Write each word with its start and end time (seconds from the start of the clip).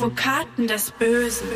Advokaten 0.00 0.66
des 0.66 0.92
Bösen. 0.92 1.46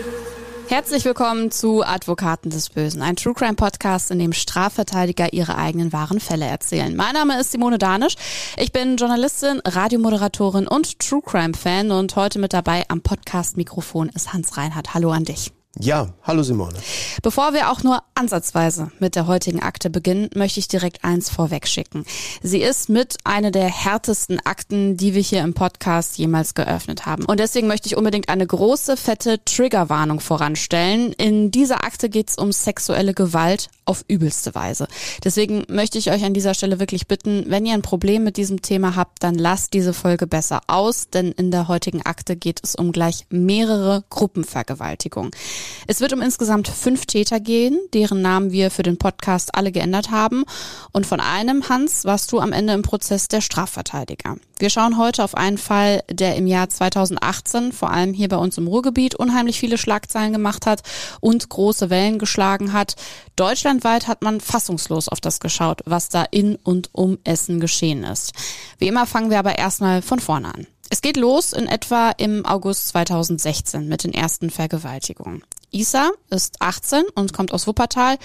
Herzlich 0.69 1.07
willkommen 1.07 1.51
zu 1.51 1.83
Advokaten 1.83 2.51
des 2.51 2.69
Bösen, 2.69 3.01
ein 3.01 3.17
True 3.17 3.33
Crime 3.33 3.55
Podcast, 3.55 4.11
in 4.11 4.19
dem 4.19 4.35
Strafverteidiger 4.35 5.33
ihre 5.33 5.57
eigenen 5.57 5.95
wahren 5.95 6.21
Fälle 6.21 6.45
erzählen. 6.45 6.95
Mein 6.95 7.15
Name 7.15 7.41
ist 7.41 7.53
Simone 7.53 7.79
Danisch. 7.79 8.17
Ich 8.59 8.71
bin 8.71 8.99
Journalistin, 8.99 9.63
Radiomoderatorin 9.65 10.69
und 10.69 10.99
True 10.99 11.23
Crime 11.25 11.55
Fan 11.55 11.91
und 11.91 12.17
heute 12.17 12.39
mit 12.39 12.53
dabei 12.53 12.85
am 12.89 13.01
Podcast 13.01 13.57
Mikrofon 13.57 14.11
ist 14.11 14.35
Hans 14.35 14.59
Reinhardt. 14.59 14.93
Hallo 14.93 15.11
an 15.11 15.25
dich. 15.25 15.51
Ja, 15.81 16.15
hallo 16.23 16.45
Simone. 16.45 16.75
Bevor 17.23 17.53
wir 17.53 17.73
auch 17.73 17.83
nur 17.83 18.01
ansatzweise 18.15 18.93
mit 19.01 19.17
der 19.17 19.27
heutigen 19.27 19.61
Akte 19.61 19.91
beginnen, 19.91 20.31
möchte 20.37 20.61
ich 20.61 20.69
direkt 20.69 21.03
eins 21.03 21.31
vorwegschicken. 21.31 22.05
Sie 22.43 22.63
ist 22.63 22.89
mit 22.89 23.17
einer 23.25 23.51
der 23.51 23.67
härtesten 23.67 24.39
Akten, 24.45 24.97
die 24.97 25.15
wir 25.15 25.21
hier 25.21 25.43
im 25.43 25.53
Podcast 25.53 26.17
jemals 26.17 26.55
geöffnet 26.55 27.07
haben. 27.07 27.25
Und 27.25 27.41
deswegen 27.41 27.67
möchte 27.67 27.89
ich 27.89 27.97
unbedingt 27.97 28.29
eine 28.29 28.47
große, 28.47 28.97
fette 28.97 29.45
Triggerwarnung 29.45 30.21
voranstellen. 30.21 31.13
In 31.15 31.51
dieser 31.51 31.83
Akte 31.83 32.09
geht 32.09 32.31
es 32.31 32.39
um 32.39 32.53
sexuelle 32.53 33.13
Gewalt 33.13 33.69
auf 33.85 34.05
übelste 34.07 34.55
Weise. 34.55 34.87
Deswegen 35.25 35.65
möchte 35.69 35.99
ich 35.99 36.11
euch 36.11 36.25
an 36.25 36.35
dieser 36.35 36.55
Stelle 36.55 36.79
wirklich 36.79 37.09
bitten, 37.09 37.45
wenn 37.49 37.67
ihr 37.67 37.75
ein 37.75 37.83
Problem 37.83 38.25
mit 38.25 38.37
diesem 38.37 38.63
Thema 38.63 38.97
habt, 38.97 39.23
dann 39.23 39.35
lasst 39.35 39.75
diese 39.75 39.93
Folge 39.93 40.27
besser 40.27 40.63
aus, 40.69 41.09
denn 41.11 41.33
in 41.33 41.51
der 41.51 41.69
heutigen 41.69 42.03
Akte 42.03 42.37
geht 42.37 42.61
es 42.63 42.75
um 42.75 42.93
gleich 42.93 43.27
mehrere 43.29 44.05
Gruppenvergewaltigungen. 44.09 45.33
Es 45.87 46.01
wird 46.01 46.13
um 46.13 46.23
insgesamt 46.23 46.69
fünf 46.69 47.07
Täter 47.07 47.41
gehen, 47.41 47.79
deren 47.93 48.23
Namen 48.23 48.53
wir 48.53 48.71
für 48.71 48.83
den 48.83 48.99
Podcast 48.99 49.55
alle 49.55 49.73
geändert 49.73 50.11
haben. 50.11 50.45
Und 50.93 51.07
von 51.07 51.21
einem, 51.21 51.69
Hans, 51.69 52.05
warst 52.05 52.33
du 52.33 52.41
am 52.41 52.53
Ende 52.53 52.73
im 52.73 52.83
Prozess 52.83 53.29
der 53.29 53.41
Strafverteidiger. 53.41 54.37
Wir 54.59 54.71
schauen 54.71 54.99
heute 54.99 55.25
auf 55.25 55.37
einen 55.37 55.59
Fall, 55.59 56.03
der 56.09 56.37
im 56.37 56.47
Jahr 56.47 56.69
2018 56.69 57.73
vor 57.73 57.91
allem 57.91 58.15
hier 58.15 58.29
bei 58.29 58.37
uns 58.37 58.57
im 58.57 58.69
Ruhrgebiet 58.69 59.15
unheimlich 59.15 59.59
viele 59.59 59.79
Schlagzeilen 59.79 60.33
gemacht 60.33 60.65
hat 60.67 60.83
und 61.21 61.49
große 61.49 61.91
Wellen 61.91 62.19
geschlagen 62.19 62.73
hat. 62.73 62.95
Deutschlandweit 63.37 64.07
hat 64.07 64.23
man 64.23 64.41
fassungslos 64.41 65.09
auf 65.09 65.21
das 65.21 65.41
geschaut, 65.41 65.83
was 65.87 66.09
da 66.09 66.25
in 66.31 66.57
und 66.57 66.91
um 66.93 67.19
Essen 67.25 67.59
geschehen 67.59 68.05
ist. 68.05 68.33
Wie 68.79 68.89
immer 68.89 69.07
fangen 69.07 69.31
wir 69.31 69.41
aber 69.41 69.59
erstmal 69.59 70.03
von 70.03 70.21
vorne 70.21 70.55
an. 70.55 70.67
Es 70.91 71.03
geht 71.03 71.17
los 71.17 71.53
in 71.53 71.67
etwa 71.67 72.11
im 72.11 72.47
August 72.47 72.89
2016 72.89 73.89
mit 73.89 74.05
den 74.05 74.13
ersten 74.13 74.51
Vergewaltigungen. 74.51 75.43
Isa 75.75 76.11
ist 76.31 76.61
18 76.61 77.03
und 77.15 77.33
kommt 77.33 77.53
aus 77.53 77.67
Wuppertal. 77.67 78.17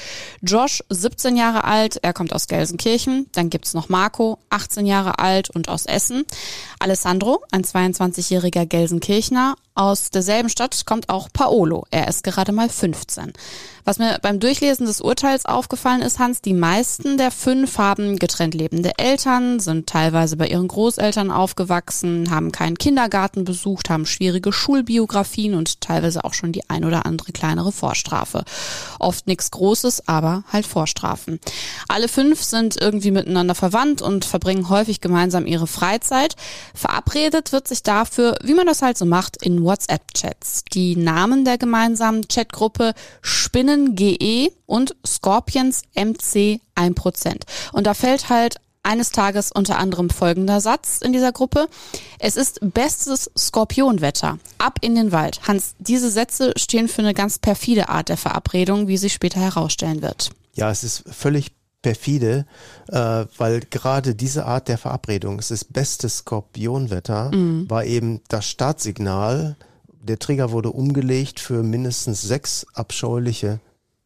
Josh 0.41 0.83
17 0.89 1.35
Jahre 1.35 1.63
alt, 1.63 1.97
er 2.01 2.13
kommt 2.13 2.33
aus 2.33 2.47
Gelsenkirchen. 2.47 3.27
Dann 3.33 3.49
gibt's 3.49 3.73
noch 3.73 3.89
Marco, 3.89 4.39
18 4.49 4.85
Jahre 4.85 5.19
alt 5.19 5.49
und 5.49 5.67
aus 5.67 5.85
Essen. 5.85 6.25
Alessandro, 6.79 7.43
ein 7.51 7.63
22-jähriger 7.63 8.65
Gelsenkirchner. 8.65 9.55
Aus 9.79 10.09
derselben 10.09 10.49
Stadt 10.49 10.85
kommt 10.85 11.07
auch 11.07 11.29
Paolo, 11.31 11.85
er 11.89 12.09
ist 12.09 12.25
gerade 12.25 12.51
mal 12.51 12.67
15. 12.67 13.31
Was 13.85 13.97
mir 13.97 14.19
beim 14.21 14.39
Durchlesen 14.39 14.85
des 14.85 15.01
Urteils 15.01 15.45
aufgefallen 15.45 16.01
ist, 16.01 16.19
Hans, 16.19 16.41
die 16.41 16.53
meisten 16.53 17.17
der 17.17 17.31
fünf 17.31 17.77
haben 17.77 18.17
getrennt 18.17 18.53
lebende 18.53 18.91
Eltern, 18.99 19.59
sind 19.59 19.87
teilweise 19.87 20.37
bei 20.37 20.47
ihren 20.47 20.67
Großeltern 20.67 21.31
aufgewachsen, 21.31 22.29
haben 22.29 22.51
keinen 22.51 22.77
Kindergarten 22.77 23.45
besucht, 23.45 23.89
haben 23.89 24.05
schwierige 24.05 24.51
Schulbiografien 24.51 25.55
und 25.55 25.81
teilweise 25.81 26.23
auch 26.23 26.33
schon 26.35 26.51
die 26.51 26.69
ein 26.69 26.85
oder 26.85 27.05
andere 27.05 27.31
kleinere 27.31 27.71
Vorstrafe. 27.71 28.43
Oft 28.99 29.25
nichts 29.25 29.49
Großes, 29.49 30.07
aber 30.07 30.43
halt 30.51 30.67
Vorstrafen. 30.67 31.39
Alle 31.87 32.09
fünf 32.09 32.43
sind 32.43 32.79
irgendwie 32.79 33.11
miteinander 33.11 33.55
verwandt 33.55 34.01
und 34.01 34.23
verbringen 34.25 34.69
häufig 34.69 35.01
gemeinsam 35.01 35.47
ihre 35.47 35.67
Freizeit. 35.67 36.35
Verabredet 36.75 37.51
wird 37.53 37.67
sich 37.67 37.81
dafür, 37.81 38.37
wie 38.43 38.53
man 38.53 38.67
das 38.67 38.83
halt 38.83 38.99
so 38.99 39.05
macht, 39.05 39.41
in 39.41 39.63
WhatsApp-Chats. 39.69 40.65
Die 40.73 40.95
Namen 40.95 41.45
der 41.45 41.57
gemeinsamen 41.57 42.27
Chatgruppe 42.27 42.93
Spinnen 43.21 43.95
GE 43.95 44.51
und 44.65 44.95
Scorpions 45.05 45.83
MC 45.95 46.59
1%. 46.75 47.41
Und 47.71 47.85
da 47.85 47.93
fällt 47.93 48.29
halt 48.29 48.55
eines 48.81 49.11
Tages 49.11 49.51
unter 49.51 49.77
anderem 49.77 50.09
folgender 50.09 50.61
Satz 50.61 51.01
in 51.01 51.13
dieser 51.13 51.31
Gruppe. 51.31 51.67
Es 52.17 52.35
ist 52.35 52.59
bestes 52.61 53.29
Skorpionwetter. 53.37 54.39
Ab 54.57 54.79
in 54.81 54.95
den 54.95 55.11
Wald. 55.11 55.41
Hans, 55.47 55.75
diese 55.77 56.09
Sätze 56.09 56.53
stehen 56.57 56.87
für 56.87 57.01
eine 57.03 57.13
ganz 57.13 57.37
perfide 57.37 57.89
Art 57.89 58.09
der 58.09 58.17
Verabredung, 58.17 58.87
wie 58.87 58.97
sich 58.97 59.13
später 59.13 59.39
herausstellen 59.39 60.01
wird. 60.01 60.31
Ja, 60.55 60.71
es 60.71 60.83
ist 60.83 61.03
völlig 61.07 61.51
perfide, 61.81 62.45
äh, 62.87 63.25
weil 63.37 63.61
gerade 63.61 64.15
diese 64.15 64.45
Art 64.45 64.67
der 64.67 64.77
Verabredung, 64.77 65.39
es 65.39 65.51
ist 65.51 65.71
bestes 65.71 66.19
Skorpionwetter, 66.19 67.31
mhm. 67.33 67.69
war 67.69 67.85
eben 67.85 68.21
das 68.27 68.45
Startsignal. 68.45 69.55
Der 70.01 70.19
Trigger 70.19 70.51
wurde 70.51 70.71
umgelegt 70.71 71.39
für 71.39 71.63
mindestens 71.63 72.21
sechs 72.21 72.65
abscheuliche 72.73 73.59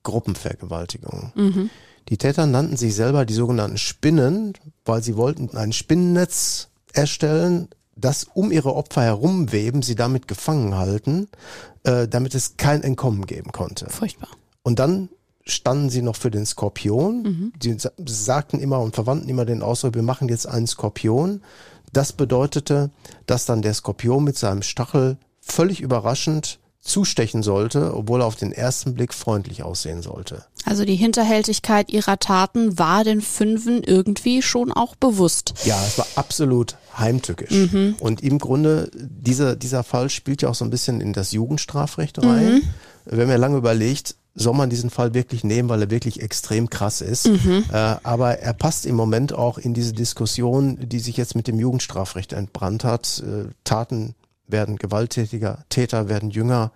Gruppenvergewaltigungen. 0.03 1.31
Mhm. 1.35 1.69
Die 2.09 2.17
Täter 2.17 2.45
nannten 2.45 2.77
sich 2.77 2.95
selber 2.95 3.25
die 3.25 3.33
sogenannten 3.33 3.77
Spinnen, 3.77 4.53
weil 4.85 5.01
sie 5.01 5.15
wollten 5.15 5.55
ein 5.55 5.71
Spinnennetz 5.71 6.67
erstellen, 6.91 7.69
das 7.95 8.25
um 8.33 8.51
ihre 8.51 8.75
Opfer 8.75 9.03
herumweben, 9.03 9.81
sie 9.81 9.95
damit 9.95 10.27
gefangen 10.27 10.75
halten, 10.75 11.29
äh, 11.83 12.07
damit 12.07 12.35
es 12.35 12.57
kein 12.57 12.83
Entkommen 12.83 13.25
geben 13.25 13.51
konnte. 13.51 13.89
Furchtbar. 13.89 14.29
Und 14.63 14.79
dann 14.79 15.09
standen 15.45 15.89
sie 15.89 16.01
noch 16.01 16.15
für 16.15 16.31
den 16.31 16.45
Skorpion. 16.45 17.23
Mhm. 17.23 17.53
Die 17.57 17.75
sagten 18.05 18.59
immer 18.59 18.79
und 18.79 18.95
verwandten 18.95 19.29
immer 19.29 19.45
den 19.45 19.61
Ausdruck, 19.61 19.95
wir 19.95 20.03
machen 20.03 20.29
jetzt 20.29 20.47
einen 20.47 20.67
Skorpion. 20.67 21.41
Das 21.91 22.13
bedeutete, 22.13 22.89
dass 23.25 23.45
dann 23.45 23.61
der 23.61 23.73
Skorpion 23.73 24.23
mit 24.23 24.37
seinem 24.37 24.61
Stachel 24.61 25.17
völlig 25.41 25.81
überraschend 25.81 26.59
zustechen 26.83 27.43
sollte, 27.43 27.95
obwohl 27.95 28.21
er 28.21 28.25
auf 28.25 28.35
den 28.35 28.51
ersten 28.51 28.93
Blick 28.93 29.13
freundlich 29.13 29.63
aussehen 29.63 30.01
sollte. 30.01 30.43
Also 30.65 30.83
die 30.83 30.95
Hinterhältigkeit 30.95 31.91
ihrer 31.91 32.19
Taten 32.19 32.77
war 32.77 33.03
den 33.03 33.21
Fünfen 33.21 33.83
irgendwie 33.83 34.41
schon 34.41 34.71
auch 34.71 34.95
bewusst. 34.95 35.53
Ja, 35.63 35.81
es 35.85 35.97
war 35.97 36.07
absolut 36.15 36.75
heimtückisch. 36.97 37.51
Mhm. 37.51 37.95
Und 37.99 38.21
im 38.21 38.37
Grunde, 38.37 38.91
dieser, 38.93 39.55
dieser 39.55 39.83
Fall 39.83 40.09
spielt 40.09 40.41
ja 40.41 40.49
auch 40.49 40.55
so 40.55 40.65
ein 40.65 40.71
bisschen 40.71 40.99
in 40.99 41.13
das 41.13 41.31
Jugendstrafrecht 41.31 42.21
rein. 42.21 42.55
Mhm. 42.55 42.61
Wir 43.05 43.23
haben 43.23 43.29
ja 43.29 43.37
lange 43.37 43.57
überlegt, 43.57 44.15
soll 44.35 44.53
man 44.55 44.69
diesen 44.69 44.89
Fall 44.89 45.13
wirklich 45.13 45.43
nehmen, 45.43 45.69
weil 45.69 45.81
er 45.83 45.91
wirklich 45.91 46.21
extrem 46.21 46.69
krass 46.69 47.01
ist. 47.01 47.27
Mhm. 47.27 47.65
Äh, 47.71 47.95
aber 48.03 48.39
er 48.39 48.53
passt 48.53 48.85
im 48.85 48.95
Moment 48.95 49.33
auch 49.33 49.57
in 49.57 49.73
diese 49.73 49.93
Diskussion, 49.93 50.77
die 50.81 50.99
sich 50.99 51.17
jetzt 51.17 51.35
mit 51.35 51.47
dem 51.47 51.59
Jugendstrafrecht 51.59 52.33
entbrannt 52.33 52.83
hat. 52.83 53.23
Äh, 53.25 53.49
Taten 53.63 54.15
werden 54.47 54.77
gewalttätiger, 54.77 55.65
Täter 55.69 56.09
werden 56.09 56.31
jünger. 56.31 56.71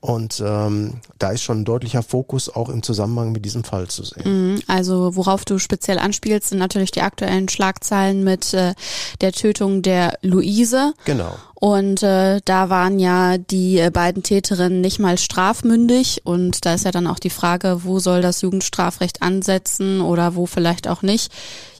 Und 0.00 0.42
ähm, 0.44 1.00
da 1.18 1.30
ist 1.30 1.42
schon 1.42 1.60
ein 1.60 1.64
deutlicher 1.64 2.04
Fokus 2.04 2.48
auch 2.48 2.68
im 2.68 2.82
Zusammenhang 2.84 3.32
mit 3.32 3.44
diesem 3.44 3.64
Fall 3.64 3.88
zu 3.88 4.04
sehen. 4.04 4.52
Mhm. 4.52 4.62
Also 4.68 5.16
worauf 5.16 5.44
du 5.44 5.58
speziell 5.58 5.98
anspielst, 5.98 6.50
sind 6.50 6.58
natürlich 6.58 6.92
die 6.92 7.02
aktuellen 7.02 7.48
Schlagzeilen 7.48 8.22
mit 8.22 8.54
äh, 8.54 8.74
der 9.20 9.32
Tötung 9.32 9.82
der 9.82 10.18
Luise. 10.22 10.94
Genau. 11.04 11.34
Und 11.60 12.04
äh, 12.04 12.40
da 12.44 12.70
waren 12.70 13.00
ja 13.00 13.36
die 13.36 13.78
äh, 13.80 13.90
beiden 13.90 14.22
Täterinnen 14.22 14.80
nicht 14.80 15.00
mal 15.00 15.18
strafmündig. 15.18 16.20
Und 16.22 16.64
da 16.64 16.74
ist 16.74 16.84
ja 16.84 16.92
dann 16.92 17.08
auch 17.08 17.18
die 17.18 17.30
Frage, 17.30 17.80
wo 17.82 17.98
soll 17.98 18.22
das 18.22 18.42
Jugendstrafrecht 18.42 19.22
ansetzen 19.22 20.00
oder 20.00 20.36
wo 20.36 20.46
vielleicht 20.46 20.86
auch 20.86 21.02
nicht. 21.02 21.32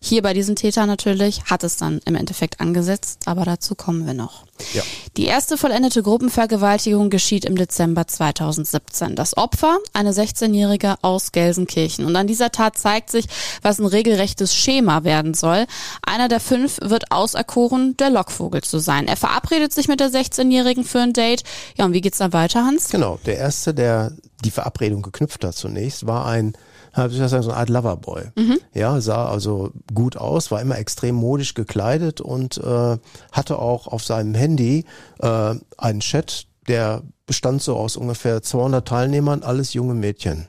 Hier 0.03 0.23
bei 0.23 0.33
diesen 0.33 0.57
Tätern 0.57 0.89
natürlich 0.89 1.45
hat 1.45 1.63
es 1.63 1.77
dann 1.77 2.01
im 2.05 2.17
Endeffekt 2.17 2.61
angesetzt, 2.61 3.23
aber 3.27 3.45
dazu 3.45 3.77
kommen 3.77 4.05
wir 4.07 4.15
noch. 4.15 4.45
Ja. 4.75 4.83
Die 5.17 5.27
erste 5.27 5.57
vollendete 5.57 6.03
Gruppenvergewaltigung 6.03 7.11
geschieht 7.11 7.45
im 7.45 7.57
Dezember 7.57 8.07
2017. 8.11 9.15
Das 9.15 9.37
Opfer, 9.37 9.79
eine 9.93 10.13
16-Jährige 10.13 10.97
aus 11.03 11.33
Gelsenkirchen. 11.33 12.05
Und 12.05 12.17
an 12.17 12.27
dieser 12.27 12.51
Tat 12.51 12.77
zeigt 12.77 13.11
sich, 13.11 13.27
was 13.63 13.79
ein 13.79 13.87
regelrechtes 13.87 14.55
Schema 14.55 15.05
werden 15.05 15.35
soll. 15.35 15.67
Einer 16.07 16.29
der 16.29 16.41
fünf 16.41 16.79
wird 16.83 17.11
auserkoren, 17.13 17.97
der 17.97 18.11
Lockvogel 18.11 18.63
zu 18.63 18.79
sein. 18.79 19.07
Er 19.07 19.17
verabredet 19.17 19.73
sich 19.73 19.89
mit 19.89 20.01
der 20.01 20.11
16-Jährigen 20.11 20.85
für 20.85 21.01
ein 21.01 21.13
Date. 21.13 21.45
Ja, 21.77 21.85
und 21.85 21.93
wie 21.93 22.01
geht's 22.01 22.19
dann 22.19 22.33
weiter, 22.33 22.65
Hans? 22.65 22.91
Genau, 22.91 23.19
der 23.27 23.39
erste, 23.39 23.75
der 23.75 24.13
die 24.45 24.51
Verabredung 24.51 25.03
geknüpft 25.03 25.45
hat 25.45 25.55
zunächst, 25.55 26.07
war 26.07 26.27
ein 26.27 26.57
habe 26.99 27.13
ich 27.13 27.19
sagen, 27.19 27.43
so 27.43 27.51
eine 27.51 27.61
Art 27.61 27.69
Loverboy. 27.69 28.23
Mhm. 28.37 28.59
Ja, 28.75 29.01
sah 29.01 29.29
also 29.29 29.71
gut 29.95 30.17
aus, 30.17 30.51
war 30.51 30.61
immer 30.61 30.79
extrem 30.79 31.15
modisch 31.15 31.55
gekleidet 31.55 32.21
und 32.21 32.59
äh, 32.59 32.99
hatte 33.33 33.59
auch 33.59 33.87
auf 33.87 34.05
seinem 34.05 34.35
Handy 34.35 34.85
äh, 35.21 35.55
einen 35.77 36.01
Chat, 36.01 36.47
der 36.69 37.03
bestand 37.27 37.63
so 37.63 37.77
aus 37.77 37.97
ungefähr 37.97 38.43
200 38.43 38.87
Teilnehmern, 38.87 39.43
alles 39.43 39.75
junge 39.75 39.95
Mädchen 39.95 40.47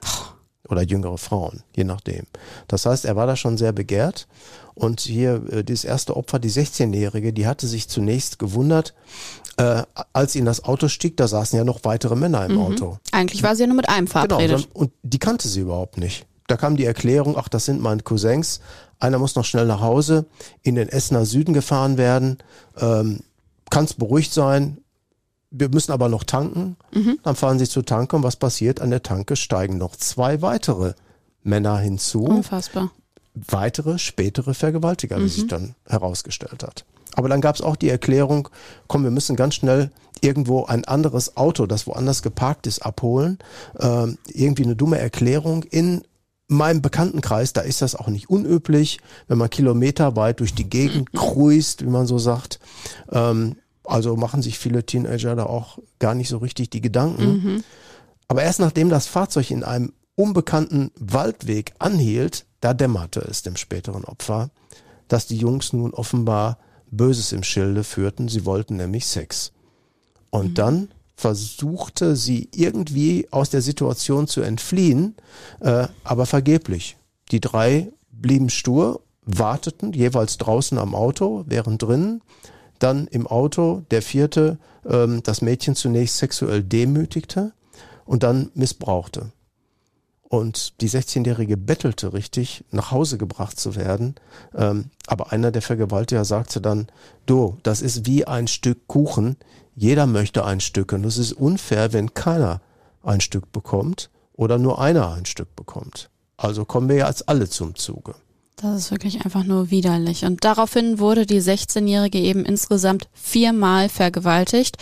oder 0.68 0.84
jüngere 0.84 1.18
Frauen, 1.18 1.64
je 1.76 1.84
nachdem. 1.84 2.26
Das 2.68 2.86
heißt, 2.86 3.06
er 3.06 3.16
war 3.16 3.28
da 3.28 3.36
schon 3.36 3.58
sehr 3.58 3.72
begehrt. 3.72 4.28
Und 4.76 5.02
hier 5.02 5.42
äh, 5.52 5.64
das 5.64 5.84
erste 5.84 6.16
Opfer, 6.16 6.40
die 6.40 6.52
16-Jährige, 6.52 7.34
die 7.34 7.48
hatte 7.48 7.68
sich 7.68 7.90
zunächst 7.90 8.40
gewundert, 8.40 8.94
äh, 9.58 9.84
als 10.14 10.34
sie 10.34 10.40
in 10.40 10.46
das 10.46 10.64
Auto 10.64 10.88
stieg, 10.88 11.18
da 11.18 11.28
saßen 11.28 11.58
ja 11.58 11.66
noch 11.66 11.84
weitere 11.84 12.16
Männer 12.16 12.46
im 12.46 12.54
mhm. 12.54 12.62
Auto. 12.62 12.98
Eigentlich 13.12 13.44
war 13.44 13.56
sie 13.56 13.64
ja 13.64 13.68
nur 13.68 13.76
mit 13.76 13.90
einem 13.90 14.06
genau, 14.06 14.12
verabredet. 14.12 14.58
Genau, 14.58 14.80
und 14.80 14.92
die 15.04 15.20
kannte 15.20 15.48
sie 15.48 15.62
überhaupt 15.62 15.98
nicht. 15.98 16.26
Da 16.48 16.56
kam 16.56 16.78
die 16.78 16.86
Erklärung, 16.86 17.36
ach, 17.38 17.50
das 17.50 17.66
sind 17.66 17.82
meine 17.82 18.04
Cousins. 18.04 18.62
Einer 19.00 19.20
muss 19.20 19.36
noch 19.36 19.46
schnell 19.46 19.66
nach 19.66 19.82
Hause, 19.82 20.26
in 20.62 20.76
den 20.76 20.90
Essener 20.90 21.26
Süden 21.26 21.54
gefahren 21.54 21.98
werden. 21.98 22.38
Ähm, 22.80 23.20
Kannst 23.70 24.00
beruhigt 24.00 24.34
sein, 24.34 24.80
wir 25.52 25.70
müssen 25.70 25.92
aber 25.92 26.10
noch 26.10 26.24
tanken. 26.24 26.78
Mhm. 26.94 27.20
Dann 27.24 27.36
fahren 27.36 27.60
sie 27.60 27.68
zur 27.68 27.86
Tanke 27.86 28.16
und 28.16 28.24
was 28.24 28.36
passiert? 28.36 28.82
An 28.82 28.90
der 28.90 29.04
Tanke 29.04 29.36
steigen 29.36 29.78
noch 29.78 29.96
zwei 29.96 30.42
weitere 30.42 30.94
Männer 31.44 31.78
hinzu. 31.80 32.24
Unfassbar. 32.24 32.92
Weitere 33.34 34.00
spätere 34.00 34.54
Vergewaltiger, 34.54 35.18
mhm. 35.18 35.24
wie 35.26 35.30
sich 35.30 35.48
dann 35.48 35.76
herausgestellt 35.88 36.64
hat. 36.64 36.86
Aber 37.14 37.30
dann 37.30 37.42
gab 37.42 37.56
es 37.56 37.62
auch 37.62 37.76
die 37.76 37.90
Erklärung, 37.90 38.50
komm, 38.88 39.04
wir 39.04 39.12
müssen 39.12 39.36
ganz 39.36 39.56
schnell 39.56 39.92
irgendwo 40.22 40.66
ein 40.66 40.86
anderes 40.86 41.38
Auto, 41.38 41.66
das 41.66 41.88
woanders 41.88 42.22
geparkt 42.22 42.68
ist, 42.68 42.80
abholen. 42.80 43.40
Ähm, 43.80 44.18
irgendwie 44.28 44.64
eine 44.64 44.76
dumme 44.76 45.00
Erklärung. 45.00 45.64
In 45.64 46.04
meinem 46.48 46.82
Bekanntenkreis, 46.82 47.54
da 47.54 47.62
ist 47.62 47.82
das 47.82 47.96
auch 47.96 48.08
nicht 48.08 48.30
unüblich, 48.30 49.00
wenn 49.28 49.38
man 49.38 49.50
kilometerweit 49.50 50.40
durch 50.40 50.54
die 50.54 50.70
Gegend 50.70 51.14
cruist, 51.16 51.84
wie 51.84 51.90
man 51.90 52.06
so 52.06 52.18
sagt. 52.18 52.60
Ähm, 53.12 53.56
also 53.90 54.16
machen 54.16 54.42
sich 54.42 54.60
viele 54.60 54.86
Teenager 54.86 55.36
da 55.36 55.46
auch 55.46 55.80
gar 56.00 56.14
nicht 56.14 56.30
so 56.30 56.38
richtig 56.38 56.70
die 56.70 56.82
Gedanken. 56.82 57.26
Mhm. 57.26 57.64
Aber 58.28 58.44
erst 58.44 58.60
nachdem 58.60 58.90
das 58.90 59.08
Fahrzeug 59.08 59.52
in 59.52 59.64
einem 59.64 59.94
unbekannten 60.16 60.92
Waldweg 61.00 61.74
anhielt, 61.80 62.46
da 62.62 62.74
dämmerte 62.74 63.22
es 63.22 63.42
dem 63.42 63.56
späteren 63.56 64.06
Opfer, 64.06 64.52
dass 65.08 65.28
die 65.28 65.38
Jungs 65.38 65.74
nun 65.74 65.94
offenbar 65.94 66.60
Böses 66.92 67.32
im 67.32 67.44
Schilde 67.44 67.84
führten. 67.84 68.28
Sie 68.28 68.46
wollten 68.46 68.76
nämlich 68.76 69.08
Sex. 69.08 69.52
Und 70.30 70.50
mhm. 70.50 70.54
dann 70.56 70.88
versuchte 71.16 72.16
sie 72.16 72.50
irgendwie 72.54 73.28
aus 73.32 73.50
der 73.50 73.62
Situation 73.62 74.28
zu 74.28 74.42
entfliehen, 74.42 75.16
äh, 75.60 75.88
aber 76.04 76.26
vergeblich. 76.26 76.98
Die 77.32 77.42
drei 77.42 77.92
blieben 78.12 78.50
stur, 78.50 79.02
warteten 79.26 79.94
jeweils 79.94 80.38
draußen 80.38 80.78
am 80.78 80.96
Auto, 80.96 81.44
während 81.48 81.82
drinnen 81.82 82.22
dann 82.80 83.08
im 83.08 83.28
Auto 83.28 83.84
der 83.92 84.02
vierte 84.02 84.58
ähm, 84.86 85.22
das 85.24 85.42
Mädchen 85.42 85.76
zunächst 85.76 86.18
sexuell 86.18 86.64
demütigte 86.64 87.54
und 88.06 88.24
dann 88.24 88.52
missbrauchte. 88.54 89.32
Und 90.30 90.80
die 90.82 90.90
16-Jährige 90.90 91.58
bettelte 91.58 92.14
richtig, 92.14 92.64
nach 92.70 92.92
Hause 92.92 93.18
gebracht 93.18 93.60
zu 93.60 93.76
werden. 93.76 94.14
Ähm, 94.56 94.92
aber 95.08 95.32
einer 95.32 95.52
der 95.52 95.64
Vergewaltiger 95.64 96.24
sagte 96.24 96.62
dann, 96.62 96.88
du, 97.26 97.58
das 97.64 97.82
ist 97.82 98.06
wie 98.06 98.26
ein 98.26 98.48
Stück 98.48 98.88
Kuchen. 98.88 99.38
Jeder 99.76 100.06
möchte 100.06 100.46
ein 100.46 100.60
Stück. 100.60 100.94
Und 100.94 101.04
es 101.04 101.18
ist 101.18 101.34
unfair, 101.34 101.94
wenn 101.94 102.14
keiner 102.14 102.62
ein 103.02 103.22
Stück 103.22 103.52
bekommt 103.52 104.12
oder 104.34 104.60
nur 104.60 104.80
einer 104.80 105.12
ein 105.14 105.26
Stück 105.26 105.56
bekommt. 105.56 106.12
Also 106.38 106.64
kommen 106.64 106.90
wir 106.90 106.96
ja 106.98 107.06
als 107.08 107.28
alle 107.28 107.50
zum 107.50 107.74
Zuge. 107.76 108.14
Das 108.62 108.76
ist 108.76 108.92
wirklich 108.92 109.24
einfach 109.24 109.46
nur 109.46 109.72
widerlich. 109.72 110.26
Und 110.26 110.44
daraufhin 110.44 111.00
wurde 111.00 111.26
die 111.26 111.42
16-Jährige 111.42 112.18
eben 112.20 112.44
insgesamt 112.44 113.08
viermal 113.14 113.88
vergewaltigt. 113.88 114.76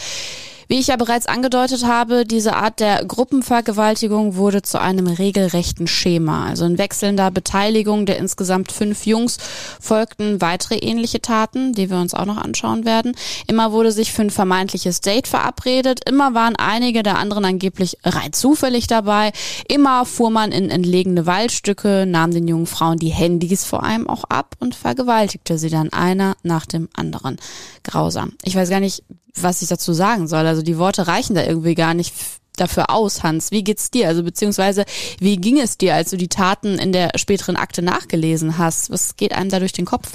Wie 0.69 0.79
ich 0.79 0.87
ja 0.87 0.97
bereits 0.97 1.27
angedeutet 1.27 1.85
habe, 1.85 2.25
diese 2.25 2.57
Art 2.57 2.81
der 2.81 3.05
Gruppenvergewaltigung 3.05 4.35
wurde 4.35 4.61
zu 4.61 4.81
einem 4.81 5.07
regelrechten 5.07 5.87
Schema. 5.87 6.45
Also 6.45 6.65
in 6.65 6.77
wechselnder 6.77 7.31
Beteiligung 7.31 8.05
der 8.05 8.17
insgesamt 8.17 8.73
fünf 8.73 9.05
Jungs 9.05 9.37
folgten 9.79 10.41
weitere 10.41 10.75
ähnliche 10.75 11.21
Taten, 11.21 11.71
die 11.71 11.89
wir 11.89 11.97
uns 11.97 12.13
auch 12.13 12.25
noch 12.25 12.35
anschauen 12.35 12.83
werden. 12.83 13.15
Immer 13.47 13.71
wurde 13.71 13.93
sich 13.93 14.11
für 14.11 14.23
ein 14.23 14.29
vermeintliches 14.29 14.99
Date 14.99 15.27
verabredet. 15.27 16.01
Immer 16.05 16.33
waren 16.33 16.57
einige 16.57 17.01
der 17.01 17.17
anderen 17.17 17.45
angeblich 17.45 17.97
rein 18.03 18.33
zufällig 18.33 18.87
dabei. 18.87 19.31
Immer 19.69 20.05
fuhr 20.05 20.31
man 20.31 20.51
in 20.51 20.69
entlegene 20.69 21.25
Waldstücke, 21.25 22.05
nahm 22.05 22.31
den 22.31 22.45
jungen 22.45 22.67
Frauen 22.67 22.99
die 22.99 23.07
Handys 23.07 23.63
vor 23.63 23.83
allem 23.83 24.09
auch 24.09 24.25
ab 24.25 24.55
und 24.59 24.75
vergewaltigte 24.75 25.57
sie 25.57 25.69
dann 25.69 25.93
einer 25.93 26.35
nach 26.43 26.65
dem 26.65 26.89
anderen. 26.93 27.37
Grausam. 27.83 28.33
Ich 28.43 28.55
weiß 28.55 28.69
gar 28.69 28.81
nicht, 28.81 29.03
was 29.43 29.61
ich 29.61 29.69
dazu 29.69 29.93
sagen 29.93 30.27
soll. 30.27 30.45
Also 30.45 30.61
die 30.61 30.77
Worte 30.77 31.07
reichen 31.07 31.35
da 31.35 31.43
irgendwie 31.43 31.75
gar 31.75 31.93
nicht 31.93 32.13
dafür 32.57 32.89
aus, 32.89 33.23
Hans. 33.23 33.51
Wie 33.51 33.63
geht's 33.63 33.91
dir? 33.91 34.07
Also 34.07 34.23
beziehungsweise 34.23 34.85
wie 35.19 35.37
ging 35.37 35.59
es 35.59 35.77
dir, 35.77 35.95
als 35.95 36.09
du 36.09 36.17
die 36.17 36.27
Taten 36.27 36.77
in 36.77 36.91
der 36.91 37.11
späteren 37.15 37.55
Akte 37.55 37.81
nachgelesen 37.81 38.57
hast? 38.57 38.89
Was 38.89 39.15
geht 39.15 39.33
einem 39.33 39.49
da 39.49 39.59
durch 39.59 39.73
den 39.73 39.85
Kopf? 39.85 40.11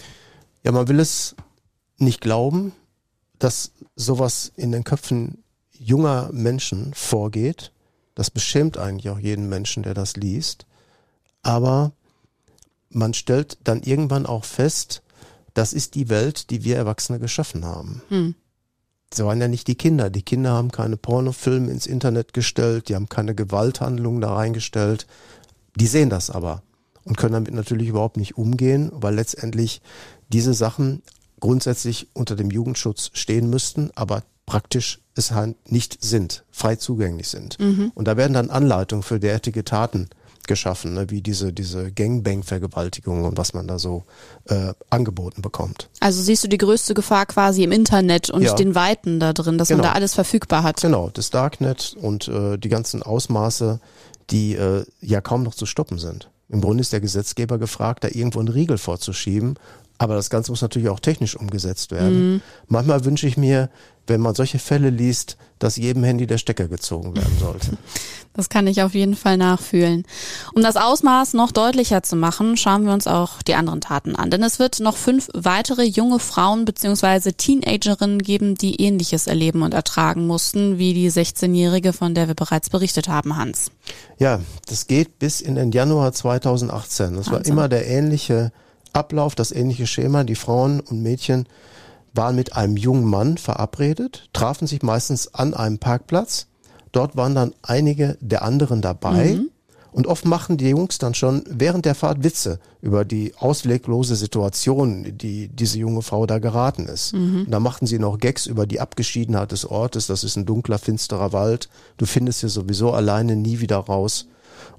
Ja, 0.65 0.73
man 0.73 0.89
will 0.89 1.01
es 1.01 1.35
nicht 1.97 2.21
glauben, 2.21 2.73
dass 3.39 3.73
sowas 3.97 4.53
in 4.57 4.73
den 4.73 4.85
Köpfen 4.85 5.43
junger 5.73 6.31
Menschen 6.33 6.93
vorgeht. 6.95 7.73
Das 8.15 8.31
beschämt 8.31 8.77
eigentlich 8.77 9.11
auch 9.11 9.19
jeden 9.19 9.49
Menschen, 9.49 9.83
der 9.83 9.95
das 9.95 10.17
liest. 10.17 10.67
Aber 11.43 11.93
man 12.91 13.15
stellt 13.15 13.59
dann 13.65 13.83
irgendwann 13.83 14.27
auch 14.27 14.45
fest, 14.45 15.03
das 15.55 15.73
ist 15.73 15.95
die 15.95 16.09
Welt, 16.09 16.51
die 16.51 16.65
wir 16.65 16.77
Erwachsene 16.77 17.19
geschaffen 17.19 17.65
haben. 17.65 18.03
Hm 18.09 18.35
so 19.14 19.26
waren 19.26 19.41
ja 19.41 19.49
nicht 19.49 19.69
die 19.69 19.75
Kinder. 19.75 20.11
Die 20.11 20.23
Kinder 20.23 20.53
haben 20.53 20.70
keine 20.70 20.97
Pornofilme 20.97 21.70
ins 21.70 21.87
Internet 21.87 22.32
gestellt, 22.32 22.88
die 22.88 22.94
haben 22.94 23.09
keine 23.09 23.35
Gewalthandlungen 23.35 24.20
da 24.20 24.35
reingestellt. 24.35 25.06
Die 25.76 25.87
sehen 25.87 26.11
das 26.11 26.31
aber 26.31 26.62
und 27.05 27.17
können 27.17 27.32
damit 27.32 27.55
natürlich 27.55 27.88
überhaupt 27.88 28.17
nicht 28.17 28.37
umgehen, 28.37 28.91
weil 28.94 29.14
letztendlich 29.14 29.81
diese 30.29 30.55
Sachen 30.55 31.03
grundsätzlich 31.41 32.09
unter 32.12 32.37
dem 32.37 32.50
Jugendschutz 32.50 33.11
stehen 33.14 33.50
müssten, 33.50 33.91
aber 33.94 34.23
praktisch 34.47 35.00
es 35.14 35.32
halt 35.32 35.70
nicht 35.70 36.03
sind, 36.03 36.44
frei 36.50 36.76
zugänglich 36.76 37.29
sind. 37.29 37.59
Mhm. 37.59 37.91
Und 37.94 38.06
da 38.06 38.17
werden 38.17 38.32
dann 38.32 38.50
Anleitungen 38.50 39.03
für 39.03 39.19
derartige 39.19 39.64
Taten 39.64 40.09
geschaffen, 40.49 40.94
ne, 40.94 41.11
wie 41.11 41.23
diese, 41.23 41.53
diese 41.53 41.93
Gangbang-Vergewaltigung 41.93 43.25
und 43.25 43.37
was 43.37 43.55
man 43.55 43.67
da 43.67 43.79
so 43.79 44.05
äh, 44.49 44.73
angeboten 44.91 45.43
bekommt. 45.43 45.89
Also 46.00 46.23
siehst 46.23 46.44
du 46.44 46.49
die 46.49 46.59
größte 46.59 46.94
Gefahr 46.94 47.27
quasi 47.27 47.62
im 47.62 47.73
Internet 47.73 48.31
und 48.31 48.43
ja. 48.43 48.55
den 48.55 48.75
Weiten 48.75 49.21
da 49.21 49.33
drin, 49.33 49.59
dass 49.59 49.69
genau. 49.69 49.83
man 49.83 49.91
da 49.91 49.94
alles 49.94 50.15
verfügbar 50.15 50.62
hat. 50.62 50.81
Genau, 50.81 51.11
das 51.11 51.31
Darknet 51.31 51.97
und 52.00 52.29
äh, 52.29 52.59
die 52.59 52.69
ganzen 52.69 53.03
Ausmaße, 53.03 53.81
die 54.31 54.55
äh, 54.55 54.85
ja 55.00 55.21
kaum 55.21 55.43
noch 55.43 55.55
zu 55.55 55.67
stoppen 55.67 55.99
sind. 55.99 56.29
Im 56.49 56.61
Grunde 56.61 56.83
ist 56.83 56.93
der 56.93 57.00
Gesetzgeber 57.00 57.59
gefragt, 57.59 58.05
da 58.05 58.09
irgendwo 58.09 58.38
einen 58.38 58.49
Riegel 58.49 58.79
vorzuschieben 58.79 59.59
aber 60.02 60.14
das 60.14 60.31
Ganze 60.31 60.52
muss 60.52 60.62
natürlich 60.62 60.88
auch 60.88 61.00
technisch 61.00 61.37
umgesetzt 61.37 61.90
werden. 61.90 62.34
Mhm. 62.34 62.40
Manchmal 62.69 63.04
wünsche 63.04 63.26
ich 63.26 63.37
mir, 63.37 63.70
wenn 64.06 64.20
man 64.20 64.34
solche 64.34 64.58
Fälle 64.58 64.90
liest, 64.90 65.37
dass 65.58 65.76
jedem 65.76 66.02
Handy 66.04 66.26
der 66.26 66.38
Stecker 66.38 66.69
gezogen 66.69 67.16
werden 67.16 67.37
sollte. 67.38 67.78
Das 68.34 68.49
kann 68.49 68.66
ich 68.66 68.82
auf 68.82 68.94
jeden 68.94 69.14
Fall 69.14 69.37
nachfühlen. 69.37 70.06
Um 70.54 70.62
das 70.62 70.76
Ausmaß 70.76 71.34
noch 71.34 71.52
deutlicher 71.52 72.02
zu 72.02 72.16
machen, 72.16 72.56
schauen 72.56 72.87
wir 72.87 72.94
uns 72.94 73.06
auch 73.06 73.43
die 73.43 73.54
anderen 73.54 73.82
Taten 73.82 74.16
an. 74.16 74.31
Denn 74.31 74.43
es 74.43 74.58
wird 74.58 74.81
noch 74.81 74.96
fünf 74.96 75.28
weitere 75.34 75.82
junge 75.82 76.19
Frauen 76.19 76.64
bzw. 76.64 77.32
Teenagerinnen 77.32 78.21
geben, 78.21 78.54
die 78.54 78.80
ähnliches 78.80 79.26
erleben 79.26 79.61
und 79.61 79.75
ertragen 79.75 80.26
mussten, 80.26 80.78
wie 80.78 80.94
die 80.94 81.11
16-Jährige, 81.11 81.92
von 81.92 82.14
der 82.14 82.26
wir 82.26 82.35
bereits 82.35 82.71
berichtet 82.71 83.06
haben, 83.06 83.37
Hans. 83.37 83.71
Ja, 84.18 84.40
das 84.66 84.87
geht 84.87 85.18
bis 85.18 85.42
in 85.42 85.56
den 85.56 85.71
Januar 85.71 86.12
2018. 86.12 87.16
Das 87.16 87.26
Wahnsinn. 87.26 87.32
war 87.35 87.44
immer 87.44 87.68
der 87.68 87.87
ähnliche 87.87 88.50
Ablauf, 88.92 89.34
das 89.34 89.52
ähnliche 89.52 89.87
Schema. 89.87 90.25
Die 90.25 90.34
Frauen 90.34 90.80
und 90.80 91.02
Mädchen 91.02 91.46
waren 92.14 92.37
mit 92.37 92.56
einem 92.56 92.76
jungen 92.76 93.04
Mann 93.04 93.38
verabredet, 93.38 94.28
trafen 94.32 94.66
sich 94.66 94.82
meistens 94.82 95.34
an 95.34 95.54
einem 95.54 95.78
Parkplatz. 95.78 96.46
Dort 96.92 97.16
waren 97.16 97.34
dann 97.34 97.54
einige 97.62 98.18
der 98.20 98.42
anderen 98.42 98.82
dabei. 98.82 99.34
Mhm. 99.34 99.50
Und 99.92 100.06
oft 100.06 100.25
machen 100.25 100.56
die 100.56 100.70
Jungs 100.70 100.96
dann 100.96 101.12
schon 101.12 101.44
während 101.46 101.84
der 101.84 101.94
Fahrt 101.94 102.25
Witze 102.25 102.61
über 102.80 103.04
die 103.04 103.34
ausweglose 103.37 104.16
Situation, 104.16 105.18
die 105.18 105.49
diese 105.49 105.78
junge 105.78 106.00
Frau 106.00 106.25
da 106.25 106.38
geraten 106.38 106.87
ist. 106.87 107.12
Mhm. 107.12 107.42
Und 107.42 107.50
da 107.50 107.61
machten 107.61 107.87
sie 107.87 107.99
noch 107.99 108.18
Gags 108.18 108.46
über 108.46 108.66
die 108.66 108.80
Abgeschiedenheit 108.80 109.52
des 109.52 109.66
Ortes. 109.66 110.06
Das 110.06 110.25
ist 110.25 110.37
ein 110.37 110.46
dunkler, 110.46 110.78
finsterer 110.78 111.34
Wald. 111.34 111.68
Du 111.99 112.06
findest 112.06 112.40
hier 112.40 112.49
sowieso 112.49 112.92
alleine 112.92 113.37
nie 113.37 113.61
wieder 113.61 113.76
raus. 113.76 114.26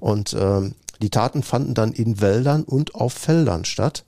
Und 0.00 0.36
ähm, 0.38 0.74
die 1.04 1.10
Taten 1.10 1.42
fanden 1.42 1.74
dann 1.74 1.92
in 1.92 2.22
Wäldern 2.22 2.62
und 2.62 2.94
auf 2.94 3.12
Feldern 3.12 3.66
statt, 3.66 4.06